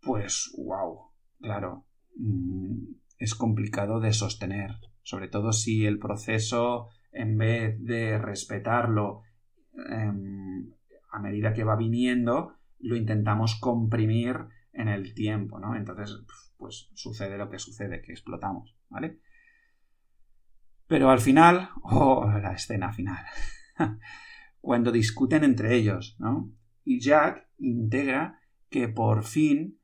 pues 0.01 0.53
wow, 0.57 1.11
claro, 1.39 1.85
mm, 2.17 2.95
es 3.19 3.35
complicado 3.35 4.01
de 4.01 4.11
sostener, 4.11 4.71
sobre 5.01 5.29
todo 5.29 5.53
si 5.53 5.85
el 5.85 5.97
proceso 5.97 6.89
en 7.17 7.37
vez 7.37 7.75
de 7.79 8.17
respetarlo 8.19 9.23
em, 9.89 10.71
a 11.11 11.19
medida 11.19 11.53
que 11.53 11.63
va 11.63 11.75
viniendo, 11.75 12.55
lo 12.79 12.95
intentamos 12.95 13.59
comprimir 13.59 14.45
en 14.71 14.87
el 14.87 15.13
tiempo, 15.15 15.59
¿no? 15.59 15.75
Entonces, 15.75 16.15
pues 16.57 16.91
sucede 16.93 17.37
lo 17.37 17.49
que 17.49 17.57
sucede, 17.57 18.01
que 18.01 18.11
explotamos, 18.11 18.77
¿vale? 18.89 19.19
Pero 20.85 21.09
al 21.09 21.19
final, 21.19 21.69
oh, 21.81 22.29
la 22.41 22.53
escena 22.53 22.93
final, 22.93 23.25
cuando 24.61 24.91
discuten 24.91 25.43
entre 25.43 25.75
ellos, 25.75 26.15
¿no? 26.19 26.51
Y 26.83 26.99
Jack 26.99 27.49
integra 27.57 28.39
que 28.69 28.87
por 28.87 29.23
fin 29.23 29.79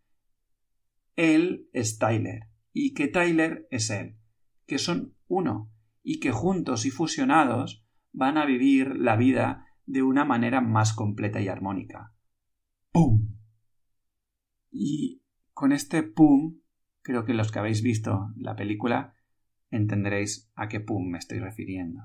él 1.16 1.68
es 1.74 1.98
Tyler 1.98 2.50
y 2.72 2.94
que 2.94 3.08
Tyler 3.08 3.68
es 3.72 3.90
él, 3.90 4.18
que 4.68 4.78
son 4.78 5.16
uno, 5.28 5.73
y 6.04 6.20
que 6.20 6.32
juntos 6.32 6.86
y 6.86 6.92
fusionados 6.92 7.86
van 8.12 8.38
a 8.38 8.46
vivir 8.46 8.96
la 8.98 9.16
vida 9.16 9.66
de 9.86 10.04
una 10.04 10.26
manera 10.26 10.62
más 10.62 10.94
completa 10.94 11.42
y 11.42 11.48
armónica. 11.48 12.14
¡Pum! 12.92 13.36
Y 14.70 15.24
con 15.54 15.72
este 15.72 16.04
pum, 16.04 16.60
creo 17.02 17.26
que 17.26 17.34
los 17.34 17.52
que 17.52 17.60
habéis 17.60 17.82
visto 17.82 18.32
la 18.36 18.56
película 18.56 19.16
entenderéis 19.72 20.52
a 20.56 20.68
qué 20.68 20.80
pum 20.80 21.10
me 21.10 21.18
estoy 21.18 21.40
refiriendo. 21.40 22.02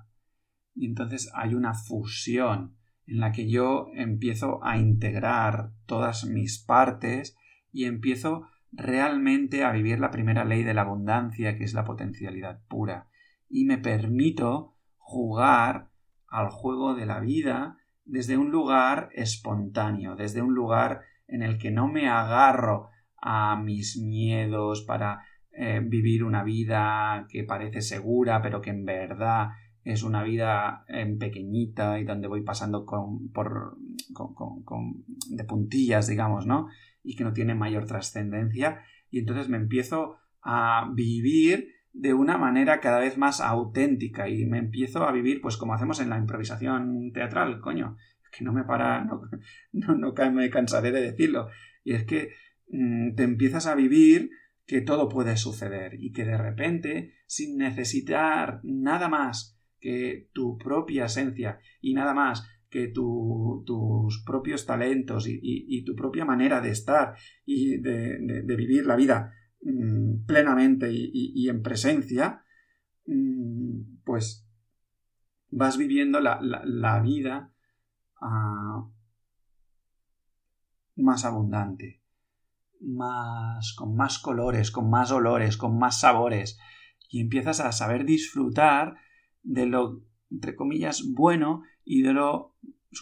Y 0.75 0.87
entonces 0.87 1.31
hay 1.35 1.55
una 1.55 1.75
fusión 1.75 2.77
en 3.07 3.21
la 3.21 3.33
que 3.33 3.51
yo 3.51 3.89
empiezo 3.95 4.63
a 4.65 4.79
integrar 4.79 5.73
todas 5.87 6.25
mis 6.25 6.59
partes 6.59 7.37
y 7.73 7.85
empiezo 7.85 8.47
realmente 8.71 9.65
a 9.65 9.73
vivir 9.73 9.99
la 9.99 10.11
primera 10.11 10.45
ley 10.45 10.63
de 10.63 10.75
la 10.75 10.83
abundancia, 10.83 11.57
que 11.57 11.65
es 11.65 11.73
la 11.75 11.85
potencialidad 11.85 12.63
pura, 12.69 13.09
y 13.49 13.65
me 13.65 13.79
permito 13.79 14.75
jugar 14.99 15.89
al 16.29 16.51
juego 16.51 16.95
de 16.95 17.07
la 17.07 17.21
vida 17.21 17.79
desde 18.05 18.37
un 18.37 18.51
lugar 18.51 19.11
espontáneo, 19.13 20.17
desde 20.17 20.43
un 20.43 20.55
lugar 20.55 21.03
en 21.27 21.43
el 21.43 21.59
que 21.59 21.71
no 21.71 21.89
me 21.89 22.09
agarro 22.09 22.89
a 23.21 23.57
mis 23.57 23.99
miedos 23.99 24.83
para 24.83 25.25
eh, 25.53 25.81
vivir 25.85 26.25
una 26.25 26.43
vida 26.45 27.27
que 27.29 27.45
parece 27.45 27.81
segura, 27.81 28.41
pero 28.43 28.61
que 28.61 28.71
en 28.71 28.85
verdad 28.85 29.49
es 29.85 30.03
una 30.03 30.23
vida 30.23 30.85
eh, 30.89 31.07
pequeñita 31.19 31.99
y 31.99 32.05
donde 32.05 32.29
voy 32.29 32.43
pasando 32.43 32.85
con, 32.85 33.31
por, 33.31 33.77
con, 34.15 35.05
de 35.31 35.45
puntillas, 35.45 36.07
digamos, 36.07 36.47
¿no? 36.47 36.69
Y 37.03 37.17
que 37.17 37.25
no 37.25 37.33
tiene 37.33 37.55
mayor 37.55 37.87
trascendencia. 37.87 38.83
Y 39.11 39.21
entonces 39.21 39.49
me 39.49 39.57
empiezo 39.57 40.19
a 40.43 40.91
vivir 40.95 41.69
de 41.99 42.15
una 42.15 42.39
manera 42.39 42.79
cada 42.81 43.01
vez 43.01 43.19
más 43.19 43.41
auténtica 43.41 44.29
y 44.29 44.47
me 44.47 44.59
empiezo 44.59 45.05
a 45.05 45.13
vivir 45.13 45.41
pues 45.41 45.57
como 45.57 45.75
hacemos 45.75 46.01
en 46.01 46.11
la 46.11 46.19
improvisación 46.19 47.11
teatral, 47.13 47.61
coño, 47.61 47.97
que 48.31 48.45
no 48.45 48.53
me 48.53 48.65
para, 48.65 49.05
no, 49.05 49.23
no, 49.73 50.15
me 50.33 50.51
cansaré 50.51 50.93
de 50.93 51.03
decirlo. 51.03 51.49
Y 51.83 51.95
es 51.95 52.05
que 52.05 52.31
mm, 52.71 53.15
te 53.15 53.25
empiezas 53.25 53.67
a 53.67 53.75
vivir 53.75 54.31
que 54.65 54.81
todo 54.81 55.09
puede 55.09 55.37
suceder 55.37 55.95
y 55.99 56.13
que 56.13 56.25
de 56.25 56.37
repente, 56.37 57.15
sin 57.27 57.57
necesitar 57.57 58.61
nada 58.63 59.09
más 59.09 59.59
que 59.81 60.29
tu 60.33 60.59
propia 60.59 61.07
esencia 61.07 61.59
y 61.81 61.95
nada 61.95 62.15
más 62.15 62.47
que 62.71 62.89
tus 62.89 64.23
propios 64.27 64.67
talentos 64.67 65.27
y, 65.27 65.85
tu 65.85 65.97
propia 65.97 66.27
manera 66.27 66.61
de 66.61 66.71
estar 66.71 67.15
y 67.47 67.79
de, 67.79 68.43
vivir 68.45 68.87
la 68.87 68.97
vida 68.97 69.33
mm, 69.63 70.27
plenamente 70.27 70.91
y, 70.91 71.49
en 71.49 71.63
presencia, 71.63 72.45
mm, 73.07 74.03
pues 74.05 74.47
vas 75.51 75.79
viviendo 75.79 76.21
la, 76.21 77.01
vida 77.03 77.53
ah, 78.21 78.89
más 80.97 81.25
abundante, 81.25 82.03
más, 82.81 83.75
con 83.77 83.97
más 83.97 84.19
colores, 84.19 84.71
con 84.71 84.91
más 84.91 85.11
olores, 85.11 85.57
con 85.57 85.79
más 85.79 86.01
sabores, 86.01 86.59
y 87.11 87.21
empiezas 87.21 87.61
a 87.61 87.73
saber 87.73 88.05
disfrutar 88.05 88.97
de 89.43 89.67
lo, 89.67 90.03
entre 90.31 90.55
comillas, 90.55 91.05
bueno 91.15 91.63
y 91.85 92.03
de 92.03 92.13
lo, 92.13 92.57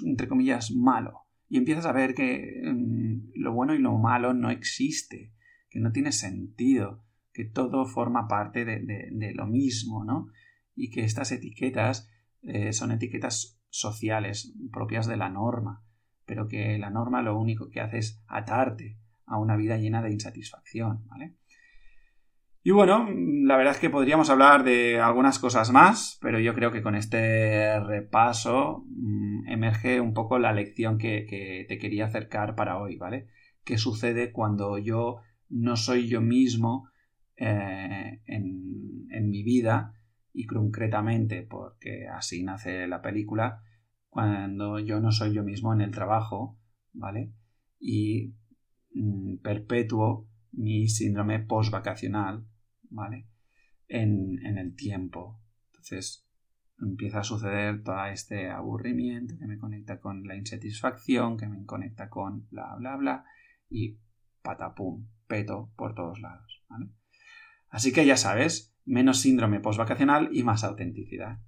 entre 0.04 0.28
comillas, 0.28 0.70
malo. 0.70 1.22
Y 1.48 1.58
empiezas 1.58 1.86
a 1.86 1.92
ver 1.92 2.14
que 2.14 2.62
mm, 2.64 3.32
lo 3.34 3.52
bueno 3.52 3.74
y 3.74 3.78
lo 3.78 3.96
malo 3.98 4.34
no 4.34 4.50
existe, 4.50 5.32
que 5.68 5.80
no 5.80 5.92
tiene 5.92 6.12
sentido, 6.12 7.02
que 7.32 7.44
todo 7.44 7.86
forma 7.86 8.28
parte 8.28 8.64
de, 8.64 9.32
lo 9.34 9.46
mismo, 9.46 10.04
¿no? 10.04 10.28
Y 10.74 10.90
que 10.90 11.04
estas 11.04 11.32
etiquetas 11.32 12.08
eh, 12.42 12.72
son 12.72 12.92
etiquetas 12.92 13.60
sociales 13.68 14.54
propias 14.72 15.06
de 15.06 15.16
la 15.16 15.28
norma, 15.28 15.84
pero 16.24 16.48
que 16.48 16.78
la 16.78 16.90
norma 16.90 17.22
lo 17.22 17.38
único 17.38 17.68
que 17.68 17.80
hace 17.80 17.98
es 17.98 18.22
atarte 18.26 18.98
a 19.26 19.38
una 19.38 19.56
vida 19.56 19.76
llena 19.76 20.02
de 20.02 20.12
insatisfacción, 20.12 21.06
¿vale? 21.06 21.36
Y 22.66 22.72
bueno, 22.72 23.08
la 23.44 23.56
verdad 23.56 23.74
es 23.74 23.80
que 23.80 23.90
podríamos 23.90 24.28
hablar 24.28 24.64
de 24.64 24.98
algunas 24.98 25.38
cosas 25.38 25.70
más, 25.70 26.18
pero 26.20 26.40
yo 26.40 26.52
creo 26.52 26.72
que 26.72 26.82
con 26.82 26.96
este 26.96 27.78
repaso 27.78 28.84
mm, 28.88 29.46
emerge 29.46 30.00
un 30.00 30.12
poco 30.12 30.40
la 30.40 30.52
lección 30.52 30.98
que, 30.98 31.64
te 31.68 31.78
quería 31.78 32.06
acercar 32.06 32.56
para 32.56 32.78
hoy, 32.78 32.96
¿vale? 32.96 33.28
¿Qué 33.62 33.78
sucede 33.78 34.32
cuando 34.32 34.78
yo 34.78 35.18
no 35.48 35.76
soy 35.76 36.08
yo 36.08 36.20
mismo 36.20 36.88
eh, 37.36 38.20
en, 38.26 39.06
en 39.10 39.30
mi 39.30 39.42
vida 39.42 39.94
y 40.32 40.46
concretamente, 40.46 41.42
porque 41.42 42.06
así 42.08 42.42
nace 42.42 42.86
la 42.86 43.00
película, 43.00 43.62
cuando 44.08 44.78
yo 44.78 45.00
no 45.00 45.12
soy 45.12 45.34
yo 45.34 45.42
mismo 45.42 45.72
en 45.72 45.80
el 45.80 45.90
trabajo, 45.90 46.58
¿vale? 46.92 47.32
Y 47.78 48.34
mm, 48.94 49.36
perpetuo 49.38 50.28
mi 50.52 50.88
síndrome 50.88 51.40
postvacacional 51.40 52.46
¿vale? 52.90 53.28
En, 53.88 54.44
en 54.44 54.58
el 54.58 54.74
tiempo. 54.74 55.40
Entonces 55.68 56.26
empieza 56.78 57.20
a 57.20 57.24
suceder 57.24 57.82
todo 57.82 58.04
este 58.06 58.50
aburrimiento 58.50 59.36
que 59.38 59.46
me 59.46 59.58
conecta 59.58 60.00
con 60.00 60.26
la 60.26 60.36
insatisfacción, 60.36 61.36
que 61.36 61.48
me 61.48 61.64
conecta 61.64 62.08
con 62.10 62.46
bla, 62.50 62.74
bla, 62.78 62.96
bla, 62.96 63.24
y 63.70 63.98
patapum, 64.42 65.06
peto 65.26 65.72
por 65.76 65.94
todos 65.94 66.20
lados, 66.20 66.62
¿vale? 66.68 66.90
Así 67.68 67.92
que 67.92 68.06
ya 68.06 68.16
sabes, 68.16 68.74
menos 68.84 69.20
síndrome 69.20 69.60
postvacacional 69.60 70.30
y 70.32 70.42
más 70.42 70.64
autenticidad. 70.64 71.38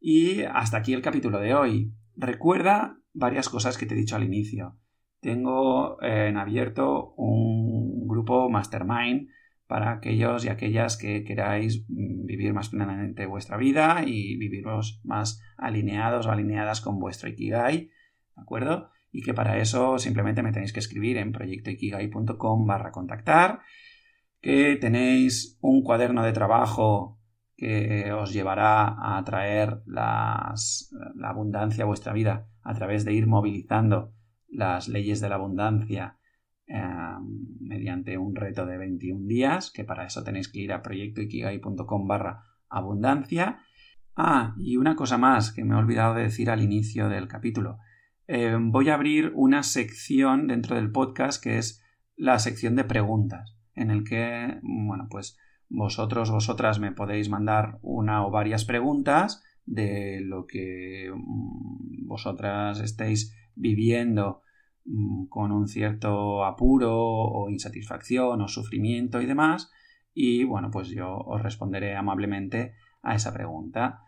Y 0.00 0.42
hasta 0.42 0.78
aquí 0.78 0.94
el 0.94 1.02
capítulo 1.02 1.40
de 1.40 1.54
hoy. 1.54 1.92
Recuerda 2.16 2.98
varias 3.12 3.48
cosas 3.48 3.76
que 3.76 3.86
te 3.86 3.94
he 3.94 3.98
dicho 3.98 4.16
al 4.16 4.24
inicio. 4.24 4.78
Tengo 5.20 6.00
en 6.02 6.36
abierto 6.36 7.14
un 7.16 8.06
grupo 8.06 8.48
mastermind 8.48 9.28
para 9.66 9.92
aquellos 9.92 10.44
y 10.44 10.48
aquellas 10.48 10.96
que 10.96 11.24
queráis 11.24 11.84
mm, 11.88 12.24
vivir 12.24 12.54
más 12.54 12.70
plenamente 12.70 13.26
vuestra 13.26 13.56
vida 13.56 14.02
y 14.06 14.36
viviros 14.36 15.00
más 15.04 15.42
alineados 15.56 16.26
o 16.26 16.30
alineadas 16.30 16.80
con 16.80 16.98
vuestro 16.98 17.28
Ikigai, 17.28 17.90
¿de 18.36 18.42
acuerdo? 18.42 18.90
Y 19.18 19.22
que 19.22 19.34
para 19.34 19.58
eso 19.58 19.98
simplemente 19.98 20.42
me 20.42 20.52
tenéis 20.52 20.72
que 20.72 20.80
escribir 20.80 21.16
en 21.16 21.32
proyectoikigai.com 21.32 22.66
barra 22.66 22.92
contactar, 22.92 23.60
que 24.40 24.76
tenéis 24.76 25.58
un 25.60 25.82
cuaderno 25.82 26.22
de 26.22 26.32
trabajo 26.32 27.18
que 27.56 28.12
os 28.12 28.32
llevará 28.32 29.16
a 29.16 29.24
traer 29.24 29.82
la 29.86 30.54
abundancia 31.24 31.84
a 31.84 31.86
vuestra 31.86 32.12
vida 32.12 32.46
a 32.62 32.74
través 32.74 33.04
de 33.04 33.14
ir 33.14 33.26
movilizando 33.26 34.12
las 34.48 34.88
leyes 34.88 35.20
de 35.20 35.28
la 35.28 35.34
abundancia 35.34 36.18
Em, 36.70 37.56
mediante 37.60 38.18
un 38.18 38.36
reto 38.36 38.66
de 38.66 38.76
21 38.76 39.26
días, 39.26 39.70
que 39.70 39.84
para 39.84 40.04
eso 40.04 40.22
tenéis 40.22 40.48
que 40.48 40.60
ir 40.60 40.72
a 40.74 40.82
proyectoikigai.com 40.82 42.06
barra 42.06 42.44
abundancia. 42.68 43.60
Ah, 44.14 44.54
y 44.58 44.76
una 44.76 44.94
cosa 44.94 45.16
más 45.16 45.50
que 45.50 45.64
me 45.64 45.74
he 45.74 45.78
olvidado 45.78 46.14
de 46.14 46.24
decir 46.24 46.50
al 46.50 46.60
inicio 46.60 47.08
del 47.08 47.26
capítulo. 47.26 47.78
Em, 48.28 48.70
voy 48.70 48.90
a 48.90 48.94
abrir 48.94 49.32
una 49.34 49.64
sección 49.64 50.46
dentro 50.46 50.76
del 50.76 50.92
podcast 50.92 51.42
que 51.42 51.58
es 51.58 51.84
la 52.14 52.38
sección 52.38 52.76
de 52.76 52.84
preguntas, 52.84 53.56
en 53.74 53.90
el 53.90 54.04
que, 54.04 54.60
bueno, 54.62 55.08
pues 55.10 55.36
vosotros, 55.68 56.30
vosotras 56.30 56.78
me 56.78 56.92
podéis 56.92 57.28
mandar 57.28 57.78
una 57.82 58.24
o 58.24 58.30
varias 58.30 58.64
preguntas 58.64 59.42
de 59.66 60.20
lo 60.20 60.46
que 60.46 61.10
mm, 61.12 62.06
vosotras 62.06 62.78
estéis 62.80 63.34
viviendo 63.56 64.42
Mm, 64.90 65.26
con 65.26 65.52
un 65.52 65.68
cierto 65.68 66.44
apuro 66.44 66.96
o 66.96 67.50
insatisfacción 67.50 68.40
o 68.40 68.48
sufrimiento 68.48 69.20
y 69.20 69.26
demás. 69.26 69.70
Y 70.14 70.44
bueno, 70.44 70.70
pues 70.70 70.88
yo 70.88 71.14
os 71.14 71.42
responderé 71.42 71.94
amablemente 71.94 72.74
a 73.02 73.14
esa 73.14 73.32
pregunta. 73.34 74.00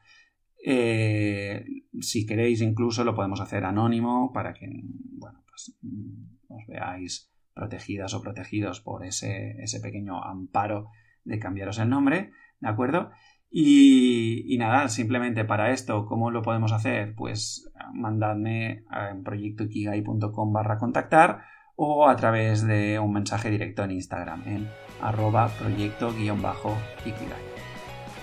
Eh, 0.62 1.64
si 2.00 2.26
queréis, 2.26 2.60
incluso 2.60 3.04
lo 3.04 3.14
podemos 3.14 3.40
hacer 3.40 3.64
anónimo 3.64 4.32
para 4.32 4.52
que, 4.52 4.68
bueno, 4.92 5.42
pues 5.48 5.76
mm, 5.82 6.54
os 6.54 6.66
veáis 6.66 7.30
protegidas 7.54 8.14
o 8.14 8.22
protegidos 8.22 8.80
por 8.80 9.04
ese, 9.04 9.56
ese 9.62 9.80
pequeño 9.80 10.22
amparo 10.22 10.88
de 11.24 11.38
cambiaros 11.38 11.78
el 11.78 11.88
nombre, 11.88 12.32
¿de 12.60 12.68
acuerdo? 12.68 13.10
Y, 13.52 14.56
nada, 14.58 14.88
simplemente 14.88 15.44
para 15.44 15.72
esto, 15.72 16.06
¿cómo 16.06 16.30
lo 16.30 16.42
podemos 16.42 16.72
hacer? 16.72 17.14
Pues 17.16 17.68
mandadme 17.92 18.84
en 19.10 19.24
proyectoikigai.com 19.24 20.52
barra 20.52 20.78
contactar 20.78 21.42
o 21.74 22.08
a 22.08 22.14
través 22.14 22.64
de 22.64 23.00
un 23.00 23.12
mensaje 23.12 23.50
directo 23.50 23.82
en 23.82 23.90
Instagram 23.92 24.42
en 24.46 24.68
arroba 25.00 25.48
proyecto-ikigai. 25.48 27.49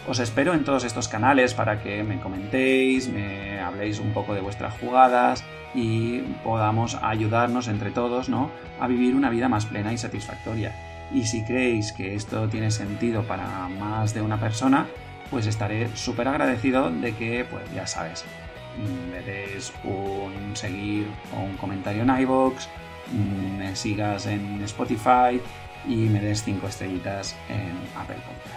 Os 0.08 0.20
espero 0.20 0.54
en 0.54 0.64
todos 0.64 0.86
estos 0.86 1.10
canales 1.10 1.54
para 1.54 1.82
que 1.84 2.02
me 2.02 2.22
comentéis, 2.22 3.10
me 3.10 3.60
habléis 3.60 4.00
un 4.00 4.14
poco 4.14 4.34
de 4.34 4.40
vuestras 4.40 4.74
jugadas 4.80 5.44
y 5.76 6.20
podamos 6.46 6.98
ayudarnos 7.02 7.68
entre 7.68 7.92
todos 7.92 8.30
¿no? 8.30 8.50
a 8.80 8.88
vivir 8.88 9.16
una 9.16 9.30
vida 9.30 9.50
más 9.50 9.66
plena 9.66 9.92
y 9.92 9.98
satisfactoria. 9.98 10.74
Y 11.14 11.26
si 11.26 11.44
creéis 11.44 11.92
que 11.92 12.16
esto 12.16 12.48
tiene 12.48 12.72
sentido 12.72 13.24
para 13.24 13.68
más 13.68 14.14
de 14.14 14.22
una 14.22 14.40
persona, 14.40 14.88
pues 15.30 15.46
estaré 15.46 15.90
súper 15.98 16.30
agradecido 16.30 16.90
de 16.90 17.14
que, 17.14 17.44
pues 17.44 17.64
ya 17.76 17.86
sabes, 17.86 18.24
me 19.12 19.22
des 19.22 19.74
un 19.84 20.56
seguir 20.56 21.08
o 21.36 21.42
un 21.42 21.58
comentario 21.58 22.04
en 22.04 22.18
iVoox, 22.22 22.66
me 23.58 23.76
sigas 23.76 24.26
en 24.26 24.62
Spotify 24.64 25.42
y 25.86 25.96
me 25.96 26.22
des 26.22 26.44
5 26.44 26.66
estrellitas 26.66 27.36
en 27.50 27.76
Apple 28.00 28.16
Podcast. 28.26 28.57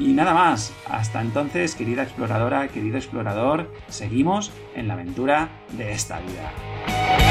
Y 0.00 0.14
nada 0.14 0.32
más, 0.32 0.72
hasta 0.88 1.20
entonces, 1.20 1.74
querida 1.74 2.02
exploradora, 2.02 2.66
querido 2.68 2.96
explorador, 2.96 3.70
seguimos 3.88 4.50
en 4.74 4.88
la 4.88 4.94
aventura 4.94 5.50
de 5.76 5.92
esta 5.92 6.18
vida. 6.20 7.29